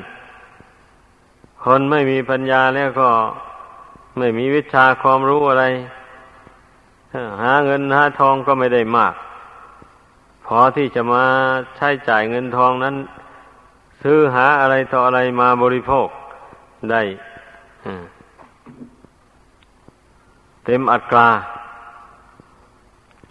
[1.64, 3.10] คนไม่มีปัญญาแล้วก็
[4.18, 5.64] ไม่มีวิชาความรู้อะไร
[7.42, 9.14] หาเงินหาทองก็ไม่ได้มาก
[10.46, 11.24] พอที่จะมา
[11.76, 12.96] ใช้จ่ายเงินทองนั้น
[14.02, 16.08] ซื้อหาอะไรต่ออะไรมาบริโภค
[16.90, 17.02] ได้
[20.64, 21.28] เต็มอัตรา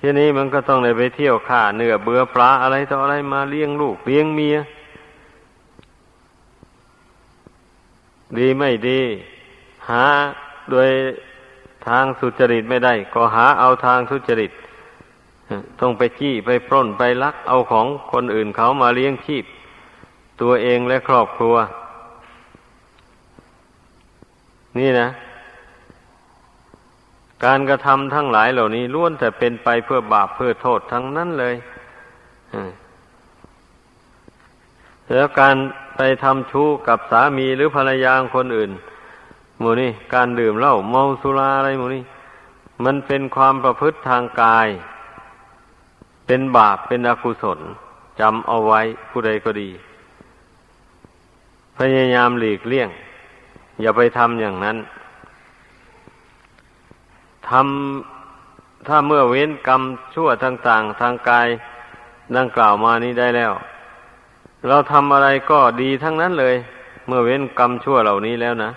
[0.04, 4.58] ทีนี้มันก็ต้องเลยไปเที่ยวข่าเนื้อเบื่อปลาอะไรต่ออะไรมาเลี้ยงลูกเลี้ยงเมีย
[8.38, 9.02] ดีไม่ดี
[9.90, 10.06] หา
[10.72, 10.90] โดย
[11.88, 14.52] ทางสุจริตไม่ได้ ก็หาเอาทางสุจริต
[15.80, 19.46] ต้องไปจี้ไปปล้นไปลัก เอาของคนอื่นเขามาเลี้ยงชีพ
[20.42, 21.56] ตัวเองและครอบครัว
[24.78, 25.08] นี่นะ
[27.46, 31.56] การกระทำทั้งหลายเหล่านี้ล้วนแต่เป็นไปเพื่อบาปเพื่อโทษทั้งนั้นเลย
[35.12, 35.56] แล้วการ
[35.96, 38.72] ไปทำชู้กับสามีหรือภรรยาคนอื่น
[39.60, 42.04] หมูนี่การดื่มเหล้าเมาสุราอะไรหมูนี่
[42.86, 44.68] มันเป็นความประพฤติทางกาย
[46.26, 47.60] เป็นบาปเป็นอกุศล
[48.20, 49.70] จำเอาไว้ผู้ใดก็ดี
[51.78, 52.90] พยายามหลีกเลี่ยง
[53.82, 54.78] อย่าไปทำอย่างนั้น
[57.50, 59.82] ทำถ้าเมื่อเว้นกรรม
[60.14, 61.48] ชั่วต่างๆ ทางกาย
[62.38, 63.52] ดังกล่าวมานี้ได้แล้ว
[64.68, 66.56] เราทำอะไรก็ดีทั้งนั้นเลย
[67.08, 68.72] เมื่อเว้นกรรมชั่วเหล่านี้แล้วนะ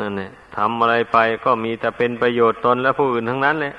[0.00, 3.74] นั่นแหละทำอะไรไปก็มีแต่เป็นประโยชน์ตนและผู้อื่นทั้งนั้นเลย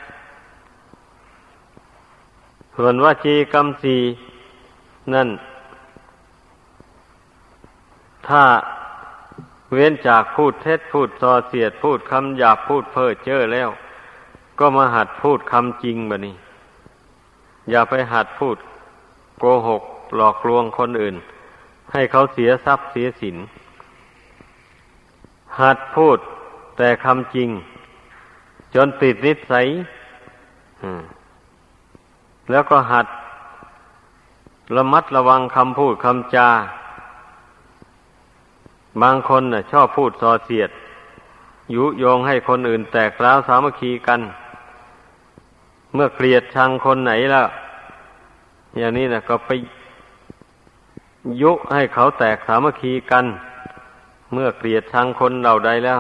[2.78, 3.98] ส่วนว่าจีกรรมสี
[5.14, 5.30] นั่น
[8.28, 8.42] ถ้า
[9.74, 13.70] เว้นจากพูดเท็จพูดซอเสียด พูดคำหยาบพูดเพ้อเจ้อแล้ว
[14.60, 16.36] ก็มาหัดพูดคำจริงบะนี่
[17.70, 18.58] อย่าไปหัดพูด
[19.40, 19.84] โกหก
[20.16, 21.16] หลอกลวงคนอื่น
[21.92, 23.38] ให้เขาเสียทรัพย์เสียสิน
[25.62, 26.18] หัดพูด
[26.78, 27.50] แต่คำจริง
[28.76, 29.68] จนติดนิสัย
[32.52, 33.08] แล้วก็หัด
[34.76, 36.50] ระมัดระวังคำพูดคำจา
[39.02, 40.70] บางคนน่ะชอบพูดส่อเสียด
[41.76, 44.22] ยุโยงให้คนอื่นแตกร้าวสามัคคีกัน
[45.94, 47.48] เมื่อเกลียดชังคนไหนแล้ว
[48.78, 49.50] อย่างนี้นะก็ไป
[51.42, 53.26] ยุให้เขาแตกสามัคคีกัน
[54.34, 56.00] เมื่อเกลียดชังคนเหล่าใดแล้ว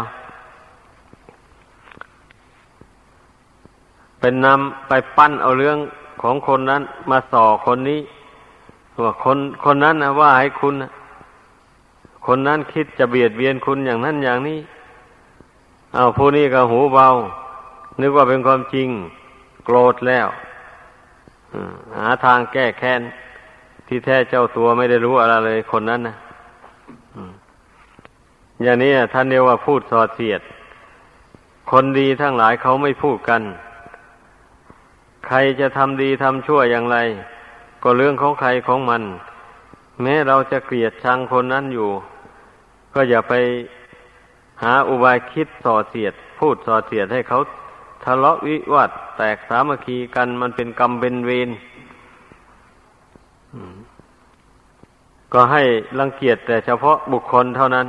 [4.19, 5.77] เป็นนำไปปั้นเอาเรื่อง
[6.21, 7.99] ของคนนั้น มาส่อคนนี้
[9.03, 10.91] ว่าคนคนนั้นนะว่าให้คุณนะ
[12.25, 14.59] คนนั้นคิดจะเบียดเบียนคุณอย่างนั้นอย่างนี้
[15.95, 17.07] เอาผู้นี้ก็หูเบา
[18.01, 18.89] นึกว่าเป็นความจริง
[19.65, 20.27] โกรธแล้ว
[21.97, 23.01] หาทางแก้แค้น
[23.87, 26.15] ที่แท้เจ้าตัวไม่ได้รู้อะไรเลยคนนั้นนะ
[28.63, 30.41] อย่างนี้ท่านเรียกว่าพูดสอดเสียด
[31.71, 33.41] คนดีทั้งหลายเขาไม่พูดกัน
[35.27, 36.97] ใครจะทำดีทำชั่วอย่างไร
[37.83, 39.03] ก็เรื่องของใครของมัน
[40.01, 41.89] แม้เราจะเกลียดชังคนนั้นอยู่
[42.93, 43.33] ก็อย่าไป
[44.63, 47.39] หาอุบายคิดส่อเสียด พูดส่อเสียดให้เขา
[48.03, 51.49] ทะเลาะวิวาทแตกสามัคคีกันมันเป็นกรรมเป็นเวร
[55.33, 55.63] ก็ให้
[55.99, 57.87] รังเกียจแต่เฉพาะบุคคลเท่านั้น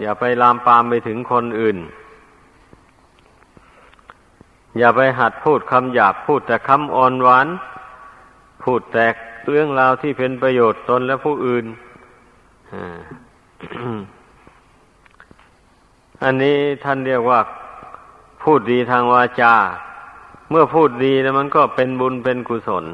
[0.00, 1.78] อย่าไปลามปามไปถึงคนอื่น
[4.78, 7.46] อย่าไปหัดพูดคำหยาบพูดแต่คำอ่อนหวาน
[8.62, 9.14] พูดแตก
[9.50, 11.64] เรื่องราวที่เป็นประโยชน์ตนและผู้อื่น
[16.22, 17.40] อันนี้ท่านเรียกว่า
[18.42, 19.54] พูดดีทางวาจา
[20.50, 22.86] เมื่อพูดดีแล้วมันก็เป็นบุญเป็นกุศล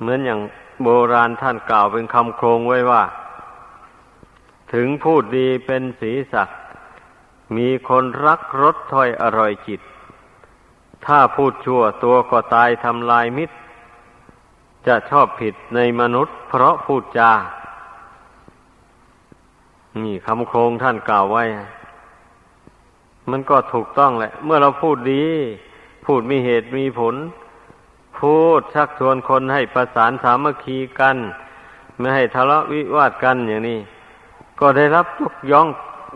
[0.00, 0.40] เหมือนอย่าง
[0.82, 3.02] โบราณท่านกล่าวเป็นคำโครงไว้ว่า
[4.72, 6.48] ถึงพูดดีเป็นสีสัก
[7.56, 9.80] มีคนรักรสถ้อยอร่อยจิต
[11.06, 13.56] ถ้าพูดชั่วตัวก็ตายทำลายมิตร
[14.86, 17.32] จะชอบผิดในมนุษย์ เพราะพูดจา
[20.04, 21.44] นี่คำโครงท่านกล่าวไว้
[23.30, 25.24] มันก็ถูกต้องแหละ เมื่อเราพูดดี
[26.04, 27.14] พูดมีเหตุมีผล
[28.18, 31.16] พูดชักชวนคนให้ประสานสามัคคีกัน
[31.98, 33.78] ไม่ให้ทะเลาะวิวาทกันอย่างนี้
[34.60, 35.66] ก็ได้รับยกย่อง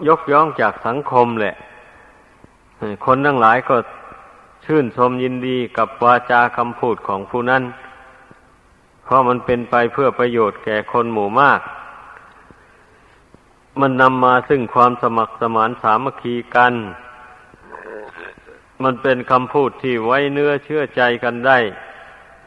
[0.09, 1.55] ยกย่องจากสังคมแหละ
[3.05, 3.77] คนทั้งหลายก็
[4.65, 7.63] ชื่นชมยินดีกับวาจาคำพูดของผู้นั้น
[9.05, 11.61] เพราะมันเป็นไปเพื่อประโยชน์แก่คนหมู่มาก
[13.81, 16.75] มันนำมาซึ่งความสมัครสมานสามัคคีกัน
[18.83, 21.59] มันเป็นคำพูดที่ไว้เนื้อเชื่อใจกันได้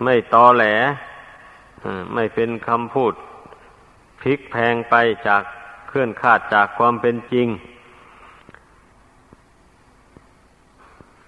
[0.04, 0.66] ไม่ตอแหล
[2.14, 3.14] ไม่เป็นคำพูด
[4.20, 4.96] พลิกแพงไป
[5.28, 5.42] จาก
[5.88, 7.48] เคลื่อนคาดจากความเป็นจริง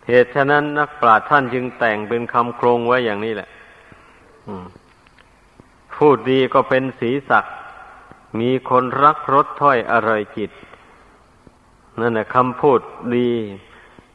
[0.07, 3.49] เหตุฉะนั้นนักปราชญ์ท่านจึงแต่งเป็นคำโครงไว้อย่างนี้แหละ
[5.97, 7.45] พูดดีก็เป็นสีสัก
[8.39, 10.51] มีคนรักรสถ้อยอร่อยจิต
[11.99, 12.79] นั่นแหละคำพูด
[13.15, 13.29] ดี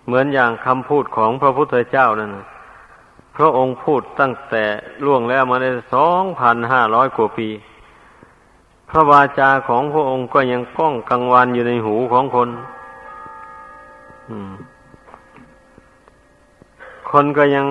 [0.06, 2.46] เหมือนอย่างคำพูดของพระพุทธเจ้านั่นนะ
[3.36, 4.64] พระองค์พูดตั้งแต่
[5.04, 7.48] ล่วงแล้วมาในสองพันห้าร้อยกว่าปี
[8.90, 12.48] พระวาจาของพระองค์ก็ยังก้องกังวานอยู่ในหูของคน
[17.10, 17.66] คนก็ยัง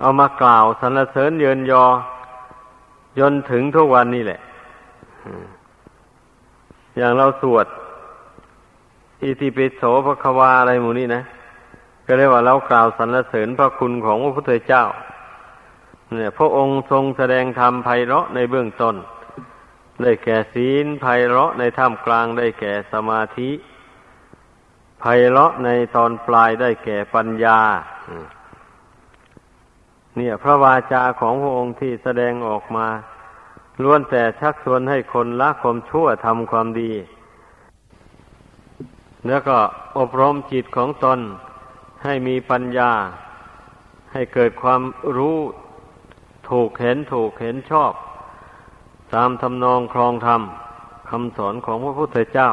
[0.00, 1.84] เอามากล่าวสรรเสริญเยินยอ
[3.18, 4.40] จนถึงทุกวันนี้แหละ
[6.96, 7.66] อย่างเราสวด
[9.22, 11.22] อิติปิโสภควาอะไรหมู่นี่นะ
[12.06, 14.84] ก็เรียกว่าเรากล่าวสรรเสริญพระคุณของพระพุทธเจ้า
[16.14, 18.96] เนี่ย พระองค์ทรงแสดงธรรมไพเราะในเบื้องต้น
[20.02, 23.50] ได้แก่ศีลไพเราะในท่ามกลางได้แก่สมาธิ
[25.00, 27.60] ไพเราะในตอนปลายได้แก่ปัญญา
[30.16, 32.86] เนี่ย พระวาจาของพระองค์ที่แสดงออกมา
[33.82, 36.92] ล้วนแต่ชักชวนให้คนละความชั่วทำความดี
[39.26, 39.58] แล้วก็
[39.98, 41.18] อบรมจิตของตน
[42.04, 42.92] ให้มีปัญญา
[44.12, 44.82] ให้เกิดความ
[45.16, 45.38] รู้
[46.50, 47.92] ถูกเห็นถูกเห็นชอบ
[49.14, 50.42] ตามทำนองครองธรรม
[51.10, 52.50] คำสอนของพระพุทธเจ้า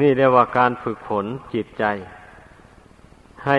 [0.00, 1.84] นี่เรียกว่าการฝึกฝนจิตใจ
[3.46, 3.58] ให้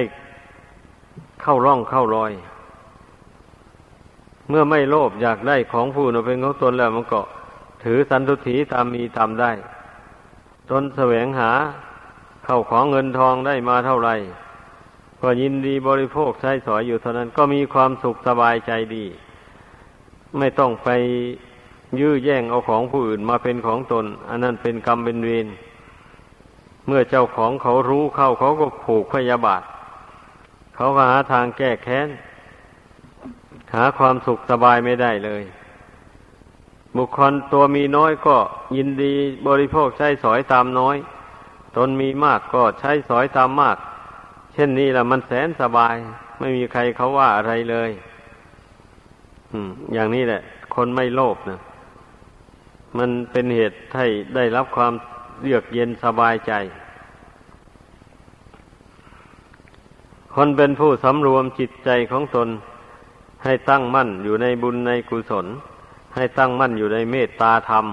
[1.41, 2.32] เข้าร่องเข้ารอย
[4.49, 7.21] เมื่อไม่โลภอยากได้ของผู้นเป็นของตนแล้วมันก็
[7.83, 9.51] ถือสันตุถีตามมีตามได้
[10.69, 11.51] ตนแสวงหา
[12.45, 14.15] เข้าของเงินทองได้มาเท่าไหร่
[15.21, 19.05] ก็ยินดีบริโภคใช้สอยอยู่เท่านั้นก็มีความสุขสบายใจดี
[20.38, 20.89] ไม่ต้องไป
[21.99, 25.47] ยื้อแย่งเอาของผู้อื่นมาเป็นของตน อันนั้นเป็นกรรมเป็นเวร
[26.88, 29.63] เมื่อเจ้าของเขารู้เข้าเขาก็ผูกพยาบาท
[30.75, 32.07] เขาก็หาทางแก้แค้น
[33.73, 35.43] หาความสุขสบายไม่ได้เลย
[36.97, 38.38] บุคคลตัวมีน้อยก็
[38.77, 39.13] ยินดี
[39.47, 40.97] บริโภคใช้สอยตามน้อย
[41.77, 43.77] ตนมีมากก็ใช้สอยตามมาก
[44.53, 45.95] เช่นนี้ละมันแสนสบาย
[46.39, 47.91] ไม่มีใครเขาว่าอะไรเลย
[49.51, 50.41] อืมอย่างนี้แหละ
[50.75, 51.60] คนไม่โลภนะ
[52.97, 54.93] มันเป็นเหตุให้ได้รับความ
[55.43, 56.53] เยือกเย็นสบายใจ
[60.36, 62.49] คนเป็นผู้สำรวมจิตใจของตน
[63.43, 65.45] ให้ตั้งมั่นอยู่ในบุญในกุศล
[66.15, 67.86] ให้ตั้งมั่นอยู่ในเมตตาธรรม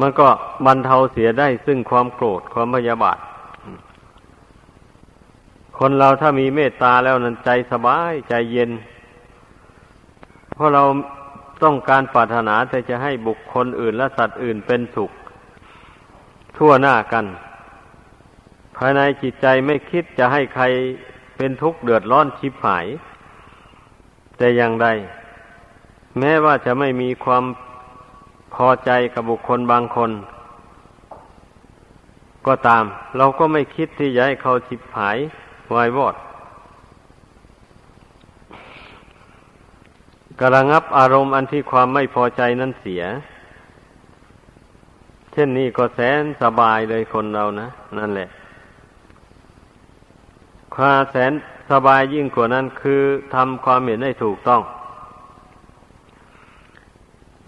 [0.00, 0.28] มันก็
[0.66, 3.18] บรรเทาเสียได้ซึ่งความโกรธความพยาบาท
[5.78, 8.70] คนเราถ้ามีเมตตาแล้วนั้นใจสบายใจเย็น
[10.52, 10.82] เพราะเรา
[11.62, 15.10] ต้องการปรารถนาแต่จะให้บุคคลอื่นและสัตว์อื่นเป็นสุข
[16.56, 17.26] ทั่วหน้ากัน
[18.76, 20.64] ภายในจิตใจไม่คิดจะให้ใคร
[21.36, 22.86] เป็นทุกข์เดือดร้อนชิบหาย
[24.38, 24.88] แต่อย่างใด
[26.18, 27.44] แม้ว่าจะไม่มีความ
[28.54, 30.10] พอใจกับบุคคลบางคน
[32.46, 32.84] ก็ตาม
[33.16, 35.18] เราก็ไม่คิดที่จะให้เขาฉิบหาย
[35.74, 36.14] วายวอด
[40.40, 43.02] กระงับอารมณ์อันที่ความไม่พอใจนั้นเสีย
[45.32, 48.28] เช่นนี้ก็แสนสบายเลยคนเรานะ นั่นแหละ
[50.76, 51.32] ความแสน
[51.70, 53.02] สบายยิ่งกว่านั้นคือ
[53.34, 54.62] ทำความเห็นให้ถูกต้อง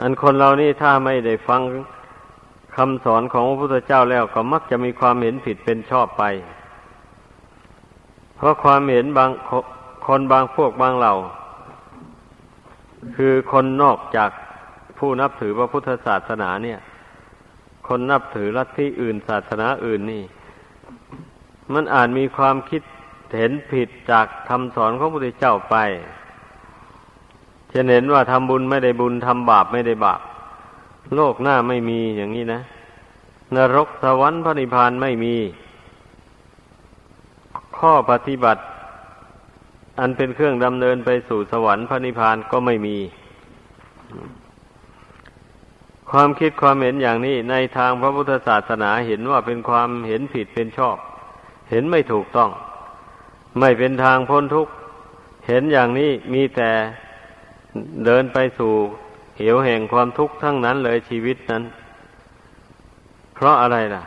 [0.00, 1.60] อันคนเรานี่ถ้าไม่ได้ฟัง
[2.76, 6.24] คำสอนของพระพุทธเจ้าแล้วก็มักจะมีความเห็นผิดเป็นชอบไป
[8.36, 9.30] เพราะความเห็นบาง
[10.06, 11.14] คนบางพวกบางเหล่า
[13.16, 14.30] คือคนนอกจาก
[14.98, 16.78] ผู้นับถือพระพุทธศาสนาเนี่ย
[17.88, 20.24] คนนับถือลัทธิอื่นศาสนาอื่นนี่
[21.72, 22.82] มันอาจมีความคิด
[23.38, 25.76] เห็นผิดจากคำสอนของพระพุทธเจ้าไป
[27.72, 30.20] จะเห็นว่าทำบุญไม่ได้บุญทำบาปไม่ได้บาป
[31.14, 32.60] โลกหน้าไม่มีอย่างนี้นะ
[33.56, 35.34] นรกสวรรค์พระนิพพานไม่มี
[37.78, 38.62] ข้อปฏิบัติ
[40.00, 42.96] อันเป็นเครื่องดำเนินไปสู่สวรรค์พระนิพพานก็ไม่มี
[46.10, 50.96] ความคิดความเห็นอย่างนี้ในทางพระพุทธศาสนาเห็นว่าเป็นความเห็นผิดเป็นชอบ
[51.70, 52.50] เห็นไม่ถูกต้อง
[53.58, 54.72] ไม่เป็นทางพ้นทุกข์
[55.46, 56.70] เห็นอย่างนี้มีแต่
[58.04, 58.72] เดินไปสู่
[59.38, 61.62] เหวแห่งความทุกข์ทั้งนั้นเลยชีวิตนั้น
[63.34, 64.02] เพราะอะไรล่ะ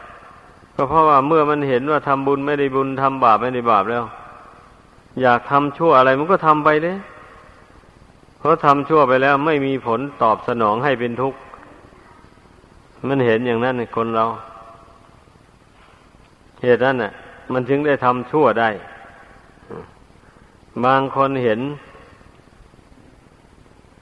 [0.76, 4.04] ก็เพราะว่าเมื่อมันเห็นว่าทำบุญไม่ได้บุญทำบาปไม่ได้บาปแล้ว
[5.22, 6.98] อยากทำชั่วอะไรมันก็ทำไปเลย
[8.40, 11.40] เพราะทำชั่วไปแล้วไม่มีผลตอบสนองให้เป็นทุกข์
[13.08, 14.26] มันเห็นอย่างนั้นคนเรา
[16.64, 17.12] เหตุนั้นน่ะ
[17.54, 18.70] มันถึงได้ทำชั่วได้
[20.86, 21.60] บางคนเห็น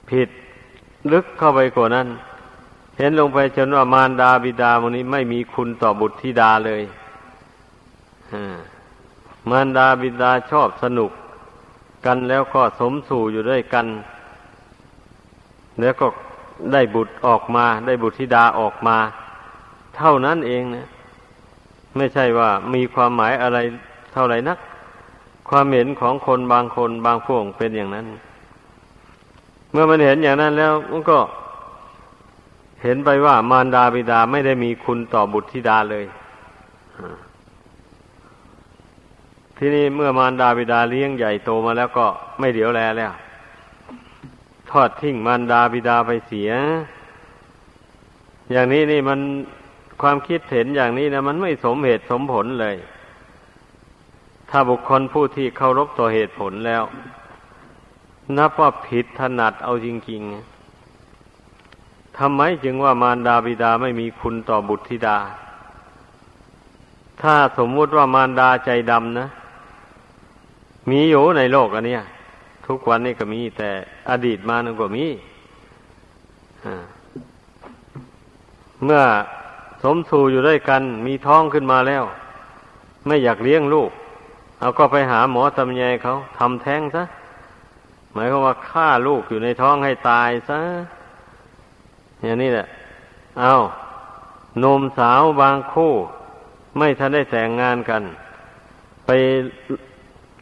[0.10, 0.30] ผิด
[1.12, 2.08] ลึกเข้าไปกว่านั้น
[2.98, 6.82] เห็นลงไปจนว่ามารดาบิดาวันนี้ไม่มีคุณต่อบุตรธิดาเลย
[9.50, 11.12] มารดาบิดาชอบสนุก
[12.06, 13.88] กันแล้วก็สมสู่อยู่ด้วยกัน
[15.80, 16.08] แล้วก็
[16.74, 18.98] ได้บุตรออกมา ได้บุตรธิดาออกมา
[19.98, 20.88] เท่านั้นเองนะ
[21.98, 23.58] ไม่ใช่ว่ามีความหมายอะไร
[24.14, 24.58] เท่าไหร่นัก
[25.54, 28.08] ความเห็นของคนบางคนบางพวกเป็นอย่างนั้น
[29.72, 31.20] เมื่อมันเห็นอย่างนั้นแล้วมันก็
[32.84, 36.06] เห็นไปว่ามารดาบิดาไม่ได้มีคุณต่อบุตรธิดาเลย
[39.58, 42.06] ทีนี้เมื่อมารดาบิดาเลี้ยงใหญ่โตมาแล้วก็
[42.40, 43.12] ไม่เดี๋ยวแลแล้ว
[44.70, 46.52] ทอดทิ้งมารดาบิดาไปเสีย
[48.52, 49.20] อย่างนี้นี่มัน
[50.02, 52.76] ความคิดเห็นอย่างนี้นะมันไม่สมเหตุสมผลเลย
[54.54, 56.84] ถ้าบุคคลผู้ที่เคารพต่อเหตุผลแล้ว
[58.38, 65.18] นับว่าผิดถนัดเอาจริงๆทำไมจึงว่ามารดาบิดาไม่มีคุณต่อบุตรธิดา
[67.22, 69.28] ถ้าสมมุติว่ามารดาใจดำนะ
[70.90, 71.98] มีอยู่ในโลกอันนี้
[72.68, 73.70] ทุกวันนี้ก็มีแต่
[74.10, 75.06] อดีตมานั่นก็มี
[78.84, 79.02] เมื่อ
[79.84, 82.04] สมสู่อยู่ด้วยกัน มีท้องขึ้นมาแล้ว
[83.06, 83.92] ไม่อยากเลี้ยงลูก
[84.62, 87.04] เอาก็ไปหาหมอตำแยเขาทำแท้งซะ
[88.14, 90.60] หมายความว่าฆ่าลูกอยู่ในท้องให้ตายซะ
[92.24, 92.68] อย่างนี้แหละ
[93.40, 93.54] เอา
[94.64, 95.94] นมสาวบางคู่
[96.78, 98.04] ไม่ทันได้แต่งงานกัน
[99.06, 99.10] ไป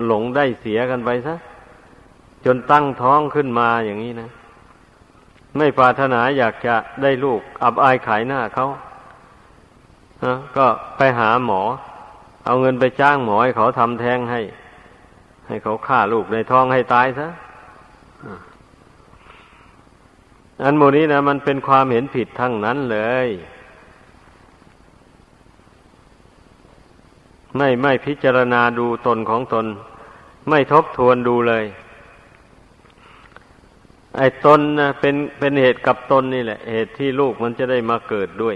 [0.06, 1.36] หลงได้เสียกันไปซะ
[2.46, 4.30] จนตั้งท้องขึ้นมาอย่างนี้นะ
[5.58, 8.68] ไม่ปรารถนาอยากจะได้ลูก อับอายขายหน้าเขา
[10.58, 10.68] ก็
[10.98, 11.62] ไปหาหมอ
[12.46, 14.42] เอาเงินไปจ้างหมอให้เขาทำแท้งให้
[15.48, 17.28] ให้เขาฆ่าลูกในท้องให้ตายซะ
[20.64, 23.28] อันโมนี้นะมันเป็นความเห็นผิดทั้งนั้นเลย
[27.58, 29.66] ไม่ไม่พิจารณาดูตนของตน
[30.50, 31.66] ไม่ทบทวนดูเลย
[34.18, 38.56] ไอ้ตนนะเป็นเป็นเหตุกับตนนี่แหละ เหตุที่ลูกมันจะได้มาเกิดด้วย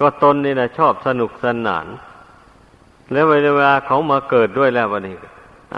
[0.00, 1.86] ก็ตนนี่แหละชอบสนุกสนาน
[3.12, 3.34] แล้วเว
[3.66, 5.16] ลาเขามาเกิดด้วยแล้ววันนี้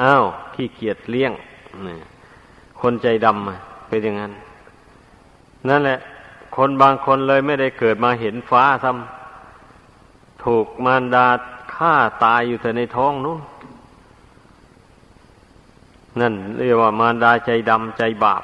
[0.01, 1.33] อ้าวขี้เกียจเลี้ยง
[1.87, 1.97] นี่
[2.81, 4.33] คนใจดำเป็นอย่างนั้น
[5.68, 5.99] นั่นแหละ
[6.57, 11.29] คนบางคนเลยไม่ได้เกิดมาเห็นฟ้าซ้ำถูกมารดา
[11.75, 11.95] ฆ่า
[12.25, 13.41] ตายอยู่แต่ในท้องนู้น
[16.20, 18.43] นั่นเรียกว่ามารดาใจดำใจบาป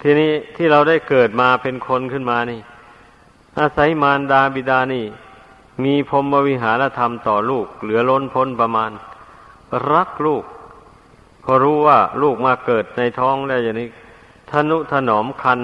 [0.00, 2.60] ทีนี้ที่เราได้เกิดมาเป็นคนขึ้นมานี่
[3.58, 5.06] อาศัยมารดาบิดานี่
[5.84, 8.90] มีพรมวิหารธรรมต่อลูก เหลือล้นพ้นประมาณ
[9.92, 10.44] รักลูก
[11.46, 13.88] ก็รู้ว่าลูกมาเกิดในท้องแล้วอย่างนี้
[14.50, 15.60] ทนุถนอมคัน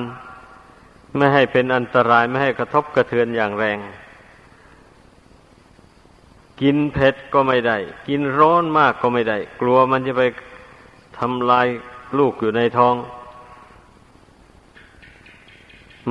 [1.17, 3.79] ไม่ให้เป็นอันตรายไม่ให้กระทบกระเทือนอย่างแรง
[6.61, 7.77] กินเผ็ดก็ไม่ได้
[8.09, 10.23] กินร้อนมากก็ไม่ได้ กลัวมันจะไป
[11.19, 11.67] ทำลาย
[12.19, 12.95] ลูกอยู่ในท้อง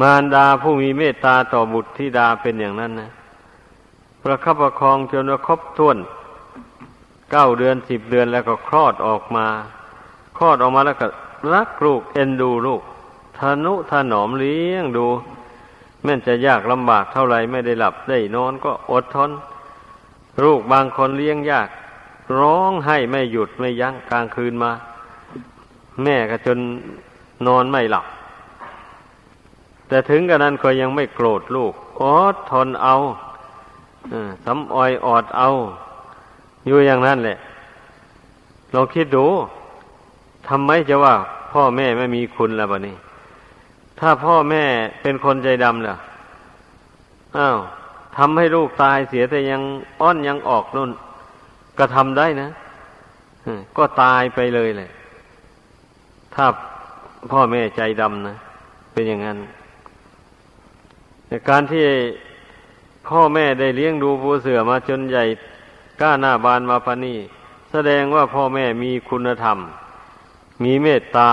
[0.02, 3.12] มารดาผู้มีเมตตาต่อบุตรธิดาเป็นอย่างนั้นนะ
[4.22, 5.98] ประคับประคองจนว่าครบถ้วน
[7.32, 9.48] เก้าเดือนสิบเดือนแล้วก็คลอดออกมา
[10.38, 11.08] คลอดออกมาแล้วก็
[11.54, 12.82] รักลูกเอ็นดูลูก
[13.38, 15.06] ทนุถนอมเลี้ยงดู
[16.04, 19.32] แม้จะยากลำบากเท่าไรไม่ได้หลับได้นอนก็อดทน
[20.44, 21.70] ลูกบางคนเลี้ยงยาก
[22.40, 24.72] ร้องให้ไม่หยุดไม่ยั้งกลางคืนมา
[26.04, 26.58] แม่ก็จน
[27.48, 28.06] นอนไม่หลับ
[29.88, 32.96] แต่ถึงกระนั้นก็ยังไม่โกรธลูกอดทนเอา
[34.46, 35.50] สำออยออดเอา
[36.68, 37.38] อยู่อย่างนั้นแหละ
[38.74, 39.26] ลองคิดดู
[40.48, 41.14] ทำไมจะว่า
[41.52, 42.96] พ่อแม่ไม่มีคุณแล้วบะนี้
[44.00, 44.64] ถ้าพ่อแม่
[45.02, 45.96] เป็นคนใจดำล่ะ
[47.38, 47.58] อ้าว
[48.18, 49.62] ทำให้ลูกตายเสียแต่ยัง
[50.02, 50.92] อ้อนยังออกนู่น
[51.78, 52.50] ก็ทำได้นะ
[53.78, 54.90] ก็ตายไปเลยแหละ
[56.36, 56.46] ถ้า
[57.32, 58.36] พ่อแม่ใจดำนะ
[58.94, 59.38] เป็นอย่างนั้น
[61.28, 61.86] ในการที่
[63.08, 65.24] พ่อแม่ได้เลี้ยงดูผู้เสือมาจนใหญ่
[66.02, 67.20] ก้าหน้าบานมาพานี่
[67.72, 69.58] แสดงว่าพ่อแม่มีคุณธรรม
[70.64, 71.32] มีเมตตา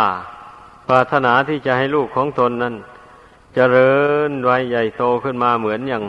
[0.88, 2.78] ปรารถนาที่จะให้ลูกของตนนั้นจ
[3.54, 3.94] เจริ
[4.28, 6.02] ญไว้ใหญ่โตขึ้นมาเหมือนอย่าง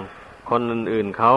[0.50, 1.32] คนอื่นๆเขา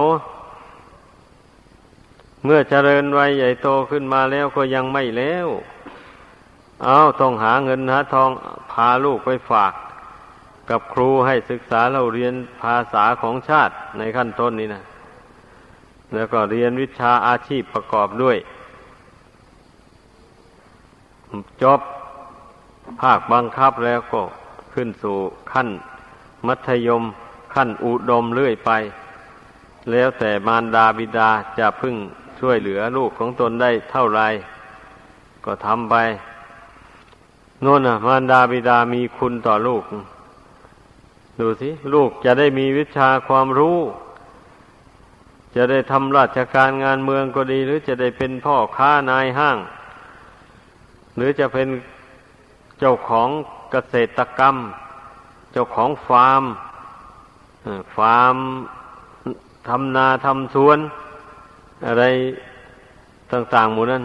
[2.44, 5.48] เมื่อเจริญวัยใหญ่โตขึ้นมาแล้วก็ยังไม่แล้ว
[6.84, 8.30] เอาต้องหาเงินหาทอง
[8.72, 9.72] พาลูกไปฝาก
[10.68, 14.84] กับครูให้ศึกษาเราเรียนภาษาของชาติในขั้นต้นนี้นะ
[16.14, 18.36] แล้วก็เรียนวิชาอาชีพประกอบด้วย
[21.62, 21.80] จบ
[23.00, 24.22] ภาคบังคับแล้วก็
[24.72, 25.16] ขึ้นสู่
[25.52, 25.68] ขั้น
[26.46, 27.02] มัธยม
[27.54, 28.70] ขั้นอุดมเรื่อยไป
[29.90, 31.96] แล้วแต่มารดาบิดาจะพึ่ง
[32.38, 34.20] ช่วยเหลือลูกของตนได้เท่าไร
[35.44, 35.94] ก็ทำไป
[37.62, 39.82] โน่นน่ะมารดาบิดามีคุณต่อลูก
[41.38, 43.78] ดูสิลูกจะได้มีวิชาความรู้
[45.56, 49.58] จะได้ทำราชการงานเมืองก็ดี หรือจะได้เป็นพ่อค้านายห้าง
[51.16, 51.68] หรือจะเป็น
[52.78, 53.28] เจ้าของ
[53.70, 54.56] เกษตรกรรม
[55.52, 56.42] เจ้าของฟาร์ม
[57.96, 58.36] ฟาร์ม
[59.68, 60.78] ทำนาทำสวน
[61.86, 62.04] อะไร
[63.32, 64.04] ต่างๆหมู่นั้น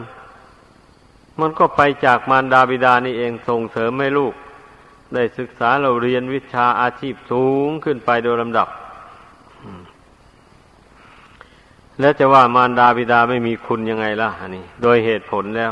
[1.40, 4.34] มันก็ไปจากมารดาบิดานี่เองส่งเสริมให้ลูก
[5.14, 8.68] ได้ศึกษาเราเรียนวิชาอาชีพสูงขึ้นไปโดยลำดับ
[12.00, 15.72] แล้วจะว่ามารดาบิดาไม่มีคุณยังไงล่ะอันนี้ โดยเหตุผลแล้ว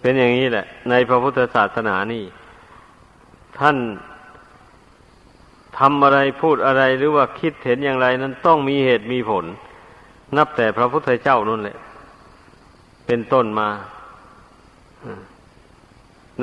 [0.00, 2.24] เป็นอย่างนี้แหละ ในพระพุทธศาสนานี่
[3.58, 3.76] ท่าน
[5.78, 9.44] ทำอะไรพูดอะไรหรือว่าคิดเห็นอย่างไร นั้นต้องมีเหตุมีผล
[10.36, 11.76] นับแต่พระพุทธเจ้านั่นแหละ
[13.06, 13.68] เป็นต้นมา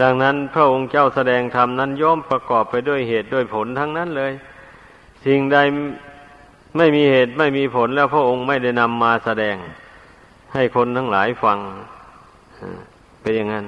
[0.02, 4.32] ดังนั้นพระองค์เจ้าแสดงธรรมนั้นย่อมประกอบไปด้วยเหตุด้วยผลทั้งนั้นเลย
[5.26, 5.58] สิ่งใด
[6.78, 9.56] ไม่มีเหตุไม่มีผลแล้วพระองค์ไม่ได้นำมาแสดง
[10.54, 11.58] ให้คนทั้งหลายฟัง
[13.22, 13.66] เป็นอย่างนั้น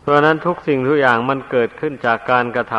[0.00, 2.74] เพราะนั้นทุกสิ่งทุกอย่างมันเกิดขึ้นจากการกระท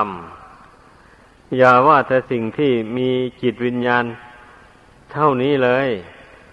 [0.78, 3.10] ำอย่าว่าแต่สิ่งที่มี
[3.42, 4.04] จิตวิญญาณ
[5.14, 5.88] เท่านี้เลย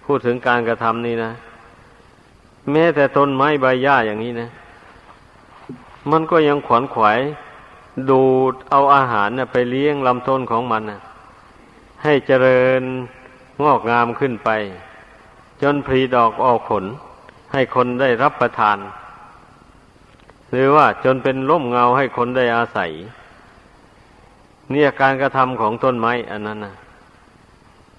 [0.05, 1.33] พูดถึงการกระทำนี่นะ
[2.71, 4.49] แม้แต่ต้นไม้ใบหญ้าอย่างนี้นะ
[6.11, 7.21] มันก็ยังขวนขวาย
[8.11, 11.01] ดูดเอาอาหารนะไปเลี้ยงลำต้นของมันนะ
[12.03, 12.83] ให้เจริญ
[13.63, 14.51] งอกงามขึ้นไป
[15.63, 16.85] จนพรีดอกออกผล
[17.53, 18.79] ให้คนได้รับประทาน
[20.51, 22.91] หรือว่าจนเป็นร่มเงาให้คนได้อาศัย
[24.71, 26.75] เนี่ยการกระทำของต้นไม้อันนั้นนะ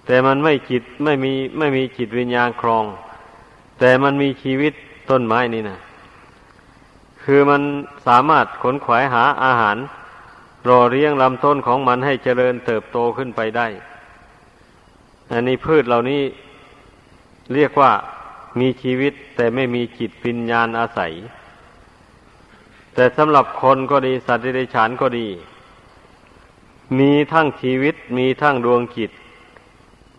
[0.06, 2.84] แต่มันไม่จิตไม่มีไม่มีจิตวิญญาณครอง
[3.78, 4.72] แต่มันมีชีวิต
[5.10, 5.78] ต้นไม้นี่นะ
[7.22, 7.62] คือมัน
[8.06, 9.76] สามารถขนขวายหาอาหาร
[10.68, 13.66] รอเลี้ยงลำต้นของมันให้เจริญเติบโตขึ้นไปได้
[15.32, 16.22] อันนี้พืชเหล่านี้
[17.54, 17.92] เรียกว่า
[18.60, 21.12] มีชีวิตแต่ไม่มีจิตวิญญาณอาศัย
[22.94, 25.26] แต่สำหรับคนก็ดีสัตว์ด้ฉานก็ดี
[26.98, 29.10] มีทั้งชีวิตมีทั้งดวงจิต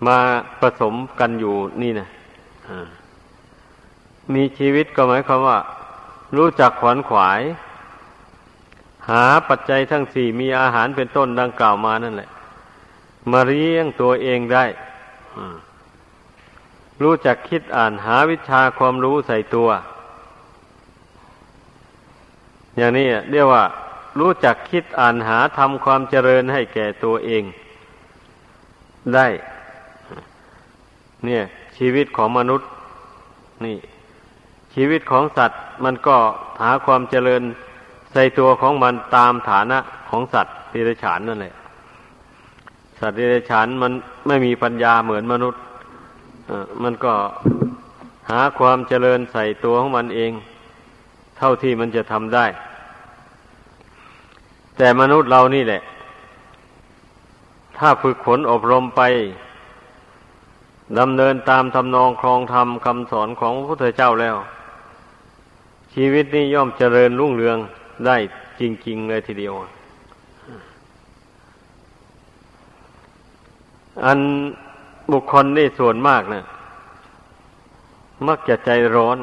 [0.07, 0.17] มา
[0.59, 2.07] ผสมกันอยู่นี่นะ
[4.33, 5.59] มีชีวิตก็หมายความว่า
[6.37, 7.41] รู้จักขวนขวาย
[9.09, 12.29] หาปัจจัยทั้งสี่มีอาหารเป็นต้นดังกล่าวมานั่นแหละ
[13.31, 14.65] มาเลี้ยงตัวเองได้
[17.03, 19.69] รู้จักคิดอ่านหาวิชาความรู้ใส่ตัว
[22.77, 23.63] อย่างนี้เรียกว่า
[24.19, 27.43] รู้จักคิดอ่านหาทำความเจริญให้แก่ตัวเอง
[29.15, 29.27] ได้
[31.25, 31.41] เนี่ย
[31.77, 32.67] ชีวิตของมนุษย์
[33.65, 33.77] นี่
[34.81, 36.17] ชีวิตของสัตว์มันก็
[36.61, 37.41] หาความเจริญ
[38.11, 41.55] ใส่ตัวของมันตามฐานะของสัตว์ดิเรกชันนั่นแหละ
[42.99, 43.91] สัตว์ดิเรกชันมัน
[44.27, 45.61] ไม่มีปัญญาเหมือนมนุษย์
[46.83, 47.13] มันก็
[48.29, 50.31] หาความเจริญใส่ตัวของมันเอง
[51.37, 52.45] เท่าที่มันจะทำได้
[54.77, 55.81] แต่มนุษย์เรานี่แหละ
[57.77, 59.01] ถ้าฝึกฝนอบรมไป
[60.99, 64.37] ดำเนินตามทำนองครองธรรมคำสอนของพระพุทธเจ้าแล้ว
[65.93, 67.57] ชีวิตนี้ย่อมเจริญรุ่งเรือง
[68.05, 68.17] ได้
[68.59, 69.53] จริง ๆ เลยทีเดียว
[74.05, 74.19] อัน
[75.11, 76.43] บุคคลนี่ส่วนมากนะ
[78.27, 79.17] มักจะใจร้อน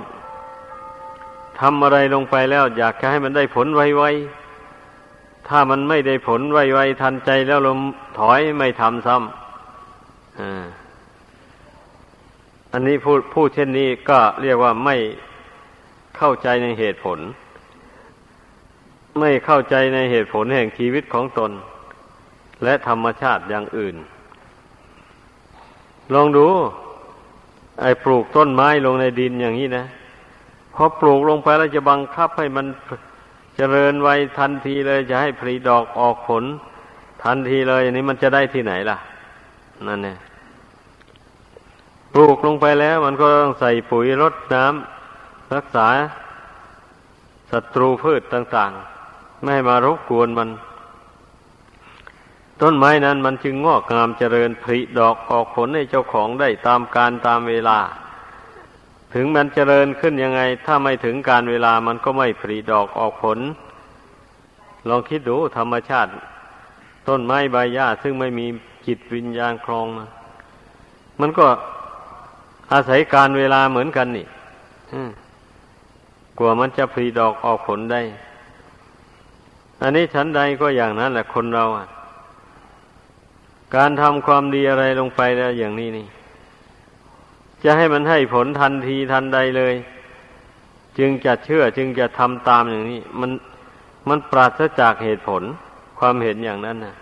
[1.60, 7.78] ทำอะไรลงไปแล้ว อยากจะให้มันได้ผลไวๆ ถ้ามันไม่ได้ผลไวๆทันใจแล้วลม
[8.18, 9.22] ถอยไม่ทำซ้ำ
[12.72, 14.96] อันนี้พูดพูดเช่นนี้ก็เรียกว่าไม่
[16.18, 17.18] เข้าใจในเหตุผล
[19.20, 21.50] ไม่เข้าใจในเหตุผลแห่งชีวิตของตน
[22.64, 23.96] และธรรมชาติอย่างอื่น
[26.14, 26.46] ลองดู
[27.80, 29.84] ไอ้ปลูกต้นไม้ลงในดินอย่างนี้นะ
[30.74, 32.66] พอปลูกลงไปแล้วจะบังคับให้มัน
[33.56, 34.08] เจริญไว
[34.38, 36.44] ทันทีเลยจะให้ผลิดอกออกผล
[37.24, 38.98] ทันทีเลยอันนี้มันจะได้ที่ไหนล่ะ
[39.88, 40.16] นั่นเนี่ย
[42.12, 44.95] ปลูกลงไปแล้ว มันก็ต้องใส่ปุ๋ยรดน้ำ
[45.54, 45.86] รักษา
[47.50, 48.72] ศัตรูพืชต่าง
[49.08, 50.48] ๆ ไม่ให้มารบกวนมัน
[52.62, 57.78] ต้นไม้นั้นมันจึงงอกงามเจริญผลิดอกออกผลให้เจ้าของได้ตามการตามเวลา
[59.14, 63.38] ถึงมันเจริญขึ้นยังไง ถ้าไม่ถึงการเวลามันก็ไม่ผลิดอกออกผล
[64.88, 66.10] ลองคิดดูธรรมชาติ
[67.08, 68.46] ต้นไม้ใบหญ้าซึ่งไม่มี
[68.86, 70.08] จิตวิญญาณครองนะ
[71.20, 71.46] มันก็
[72.72, 74.26] อาศัยการเวลาเหมือนกันนี่
[76.38, 78.02] กลัวมันจะผลิดอกออกผลได้
[79.82, 81.86] อันนี้ชั้นใดก็อย่างนั้นแหละคนเราอะ
[83.76, 86.06] การทำความดีอะไรลงไปแล้วอย่างนี้นี่
[87.64, 89.74] จะให้มันให้ผลทันทีทันใดเลย
[90.98, 93.30] จึงจะเชื่อจึงจะทำตามอย่างนี้ มัน
[94.08, 95.42] มันปราศจากเหตุผล
[95.98, 96.96] ความเห็นอย่างนั้นนะ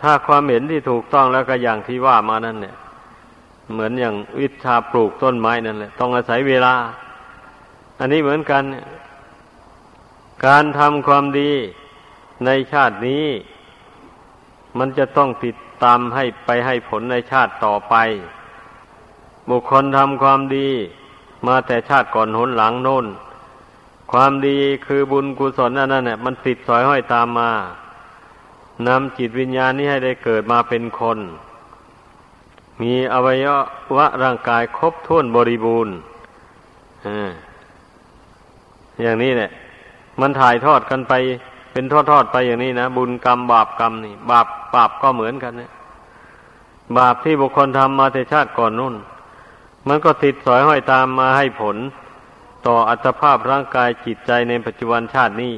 [0.00, 2.76] ถ้าความเห็นที่ถูกต้องแล้วก็อย่างที่ว่ามานั่นเนี่ย
[3.72, 6.74] เหมือนอย่างวิชาปลูกต้นไม้นั่นแหละ ต้องอาศัยเวลา
[7.98, 8.62] อันนี้เหมือนกัน
[10.46, 11.50] การทำความดี
[12.46, 13.26] ในชาตินี้
[14.78, 17.94] มันจะต้องติดตามให้ไปให้ผลในชาติต่อไป
[19.48, 20.68] บุคคลทำความดี
[21.46, 23.06] มาแต่ชาติก่อนหนหลังโน้น
[24.12, 27.50] ความดีคือบุญกุศลนั่นเนี่ยมันติดสอยห้อยตามมา
[28.86, 31.18] นำจิตวิญญาณนี้ให้ได้เกิดมาเป็นคน
[32.82, 33.46] มีอวัย
[33.96, 35.94] วะร่างกายครบถ้วนบริบูรณ์
[39.02, 39.50] อย่างนี้แหละ
[40.20, 41.12] มันถ่ายทอดกันไป
[41.72, 45.70] เป็นทอดทอดไปอย่างนี้นะบุญกรรมบาปกรรมนี่ บาปบาปก็เหมือนกันเนี่ย
[46.98, 48.94] บาปที่บุคคลทำมาแต่ชาติก่อนนู่น
[49.88, 51.76] มันก็ติดสอยห้อยตามมาให้ผล
[52.66, 55.54] ต่ออัตภาพร่างกายจิตใจในปัจจุบันชาตินี้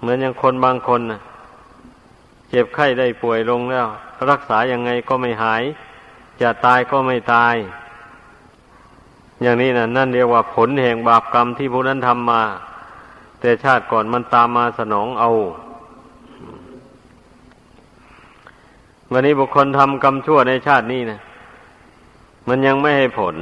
[0.00, 1.20] เหมือนอย่างคนบางคนนะ
[2.50, 3.86] เจ็บไข้ได้ป่วยลงแล้ว
[4.30, 5.62] รักษายังไงก็ไม่หาย
[6.40, 7.54] จะตายก็ไม่ตาย
[9.42, 12.42] อย่างนี้นะนั่นเรียกว่าผลแห่งบาปกรรมที่ผู้นั้นทำมา
[13.40, 15.30] แต่ชาติก่อนมันตามมาสนองเอา
[19.12, 21.20] วันนี้บุคคลทำกรรมชั่วในชาตินี้นะ
[22.48, 23.36] มันยังไม่ให้ผล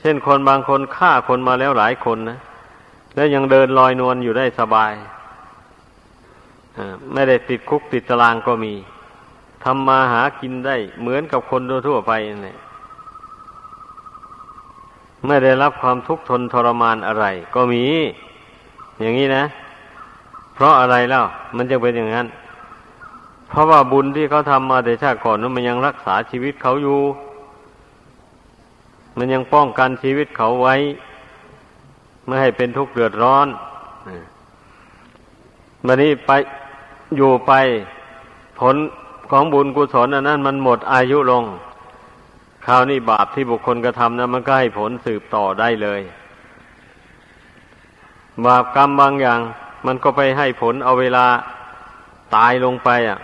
[0.00, 2.38] เช่นคนบางคนฆ่าคนมาแล้วหลายคนนะ
[3.14, 4.92] แล้วยังเดินลอยนวลอยู่ได้สบาย
[7.12, 8.74] ไม่ได้ติดคุกติดตารางก็มี
[9.68, 12.12] ทำมาหากินได้ เหมือนกับคนทั่วไป
[12.46, 12.54] นี่
[15.26, 17.84] ไม่ได้รับความทุกข์ทนทรมานอะไร ก็มี
[19.00, 19.44] อย่างนี้นะ
[20.54, 21.22] เพราะอะไรเล่า
[21.56, 22.26] มันจะเป็นอย่างนั้น
[23.48, 27.00] เพราะว่าบุญที่เขาทำมาแต่ชาติก่อนนั้นมันยังรักษาชีวิตเขาอยู่
[29.18, 30.74] มันยังป้องกันชีวิตเขาไว้
[32.26, 33.46] ไม่ให้เป็นทุกข์เดือดร้อน
[35.86, 36.30] วันนี้ไป
[37.16, 37.52] อยู่ไป
[38.58, 38.76] ผล
[39.30, 41.44] ของบุญกุศลอันนั้นมันหมดอายุลง
[42.66, 46.00] คราวนี้บาปที่บุคคลกระทำนั้นมันก็ให้ผลสืบต่อได้เลย
[48.46, 49.40] บาปกรรมบางอย่าง
[49.86, 51.26] มันก็ไปให้ผลเอาเวลา
[52.34, 53.18] ตายลงไปอะ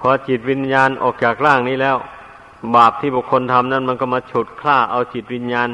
[0.00, 1.96] พอจิตวิญญาณออกจากร่างนี้แล้ว
[2.76, 5.68] บาปที่บุคคลทำนั้นมันก็มาฉุดคล้าเอาจิตวิญญาณ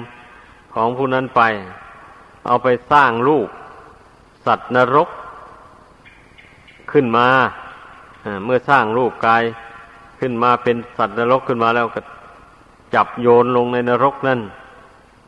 [0.75, 1.43] ของผู้นั้นไป
[2.47, 3.49] เอาไปสร้างรูป
[4.47, 5.09] สัตว์นรก
[6.93, 7.29] ขึ้นมา
[8.45, 9.43] เมื่อสร้างรูปกาย
[10.21, 12.01] ขึ้นมาเป็นสัตว์นรกขึ้นมาแล้วก็
[12.95, 14.41] จับโยนลงในนรกนั่น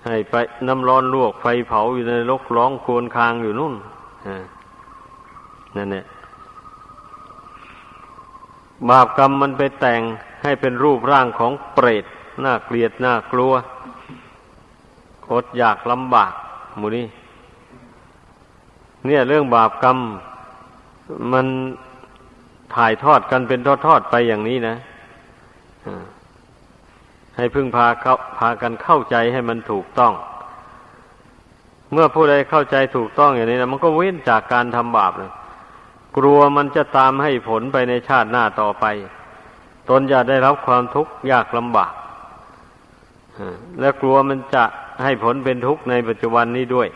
[0.07, 0.35] ให้ไป
[0.69, 3.75] น้ำร้อนลวกไฟเผาอยู่ในนรกร้องโควนคางอยู่นู่น
[5.77, 6.05] นั่นเนี่ย
[8.89, 10.01] บาปกรรมมันไปแต่ง
[10.43, 12.05] ให้เป็นรูปร่างของเปรต
[12.45, 13.53] น่าเกลียดน่ากลัว
[15.33, 16.33] อดอยากลำบาก
[16.79, 17.07] หมูนี่
[19.07, 19.99] เนี่ยเรื่องบาปกรรม
[21.33, 21.47] มัน
[22.75, 24.77] ถ่ายทอดกันเป็นทอดๆไปอย่างนี้นะ
[27.37, 30.13] ให้พึ่งพาเขาพากันเข้าใจให้มันถูกต้อง
[31.93, 35.33] เมื่อผู้ใดเข้าใจถูกต้องอย่างนี้นะมันก็เว้นจากการทำบาปเลย
[36.17, 38.85] กลัวมันจะตามให้ผลไปในชาติหน้าต่อไป
[39.89, 41.93] ตนจะได้รับความทุกข์ยากลำบาก
[43.81, 44.65] และกลัวมันจะ
[45.03, 46.89] ให้ผลเป็นทุกข์ในปัจจุบันนี้ด้วย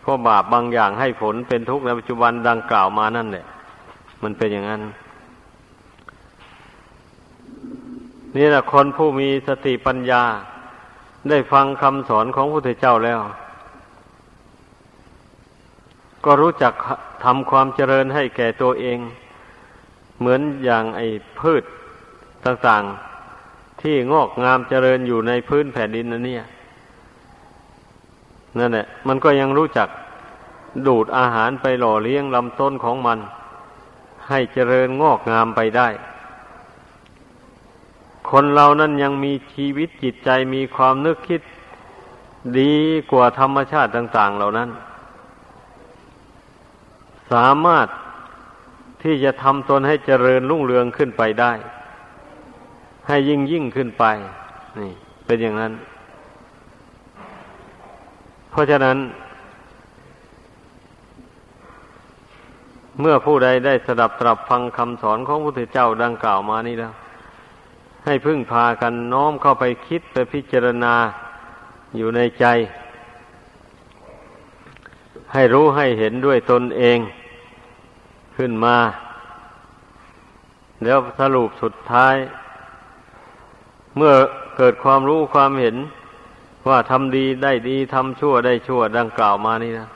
[0.00, 3.46] เพราะบาปบางอย่างให้ผลเป็นทุกข์ในปัจจุบันดังกล่าวมานั่นแหละ
[4.22, 4.80] มันเป็นอย่างนั้น
[8.36, 10.22] นี่แหละคนผู้มีสติปัญญา
[11.28, 13.20] ได้ฟังคำสอนของพระพุทธเจ้าแล้ว
[16.24, 16.72] ก็รู้จัก
[17.24, 18.98] ทำความเจริญให้แก่ตัวเอง
[20.18, 21.06] เหมือนอย่างไอ้
[21.40, 21.62] พืช
[22.44, 26.44] ต่างๆ ที่งอกงามเจริญอยู่ในพื้นแผ่นดินนั่นเนี่ย
[28.58, 29.88] นั่นแหละมันก็ยังรู้จัก
[30.86, 33.18] ดูดอาหารไปหล่อเลี้ยงลำต้นของมัน
[34.28, 35.88] ให้เจริญงอกงามไปได้
[38.30, 41.40] คนเรานั้นยังมีชีวิตจิตใจมีความนึกคิด
[42.58, 42.74] ดี
[43.10, 44.68] กว่าธรรมชาติต่าง ๆ เหล่านั้น
[47.32, 47.86] สามารถ
[49.02, 51.52] ที่จะทำตนให้เจริญรุ่งเรืองขึ้นไปได้
[53.08, 54.04] ให้ยิ่งยิ่งขึ้นไป
[54.78, 54.90] นี่
[55.26, 55.72] เป็นอย่างนั้น
[58.50, 58.98] เพราะฉะนั้น
[63.00, 66.92] เมื่อผู้ใดได้สดับตรับฟังคำสอนของพระพุทธเจ้าดังกล่าวมานี้แล้ว
[68.04, 70.94] ให้พึ่งพากันน้อมเข้าไปคิดไปพิจารณา
[71.96, 72.46] อยู่ในใจ
[75.32, 76.98] ให้รู้ให้เห็นด้วยตนเอง
[78.36, 78.76] ขึ้นมา
[80.84, 82.14] แล้วสรุปสุดท้าย
[83.96, 84.14] เมื่อ
[84.56, 85.76] เกิดความรู้ความเห็น
[86.68, 89.88] ว่าทำดีได้ดีทำชั่วได้ชั่วดังกล่าวมานี่นะ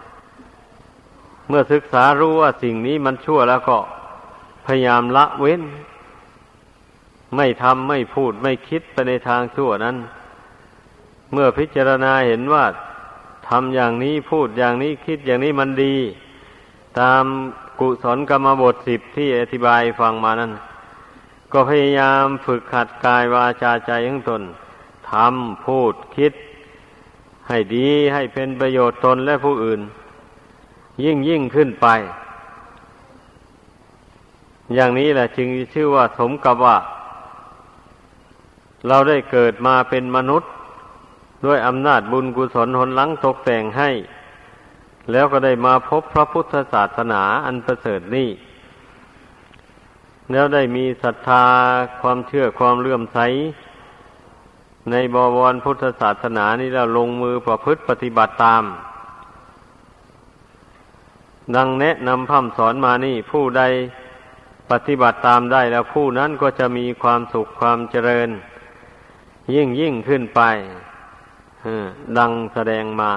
[1.48, 3.78] เมื่อศึกษารู้ว่าสิ่งนี้มันชั่วแล้วก็
[4.66, 5.62] พยายามละเว้น
[7.36, 9.96] ไม่ทำไม่พูดไม่คิดไปในทางชั่วนั้น
[11.32, 12.64] เมื่อพิจารณาเห็นว่า
[13.48, 15.94] ทำอย่างนี้พูดอย่างนี้คิดอย่างนี้มันดี
[17.00, 17.24] ตาม
[17.80, 20.52] กุศลกรรมบทสิบที่อธิบายฟังมานั้น
[21.52, 24.42] ก็พยายามฝึกขัดกายวาจาใจของตน
[25.10, 26.32] ทำพูดคิด
[27.48, 29.80] ให้ดีให้เป็นประโยชน์ตนและผู้อื่น
[31.04, 31.86] ยิ่งยิ่งขึ้นไป
[34.74, 36.76] อย่างนี้แหละจึงชื่อว่าสมกับว่า
[38.88, 40.50] เราได้เกิดมาเป็นมนุษย์
[41.46, 43.90] ด้วยอำนาจบุญกุศลหนหลังตกแต่งให้
[45.12, 48.28] แล้วก็ได้มาพบพระพุทธศาสนาอันประเสริฐนี้
[50.32, 51.44] แล้วได้มีศรัทธา
[52.00, 53.18] ความเชื่อความเลื่อมใส
[54.90, 58.64] ในบวรพุทธศาสนานี้แล้วลงมือประพฤติปฏิบัติตาม
[61.56, 63.62] ดังแนะนำพัมสอนมานี่ผู้ใด
[64.70, 68.28] ปฏิบัติตามได้แล้วผู้นั้นก็จะมีความสุขความเจริญ
[69.54, 70.40] ยิ่งยิ่งขึ้นไป
[72.18, 73.12] ดังแสดงมา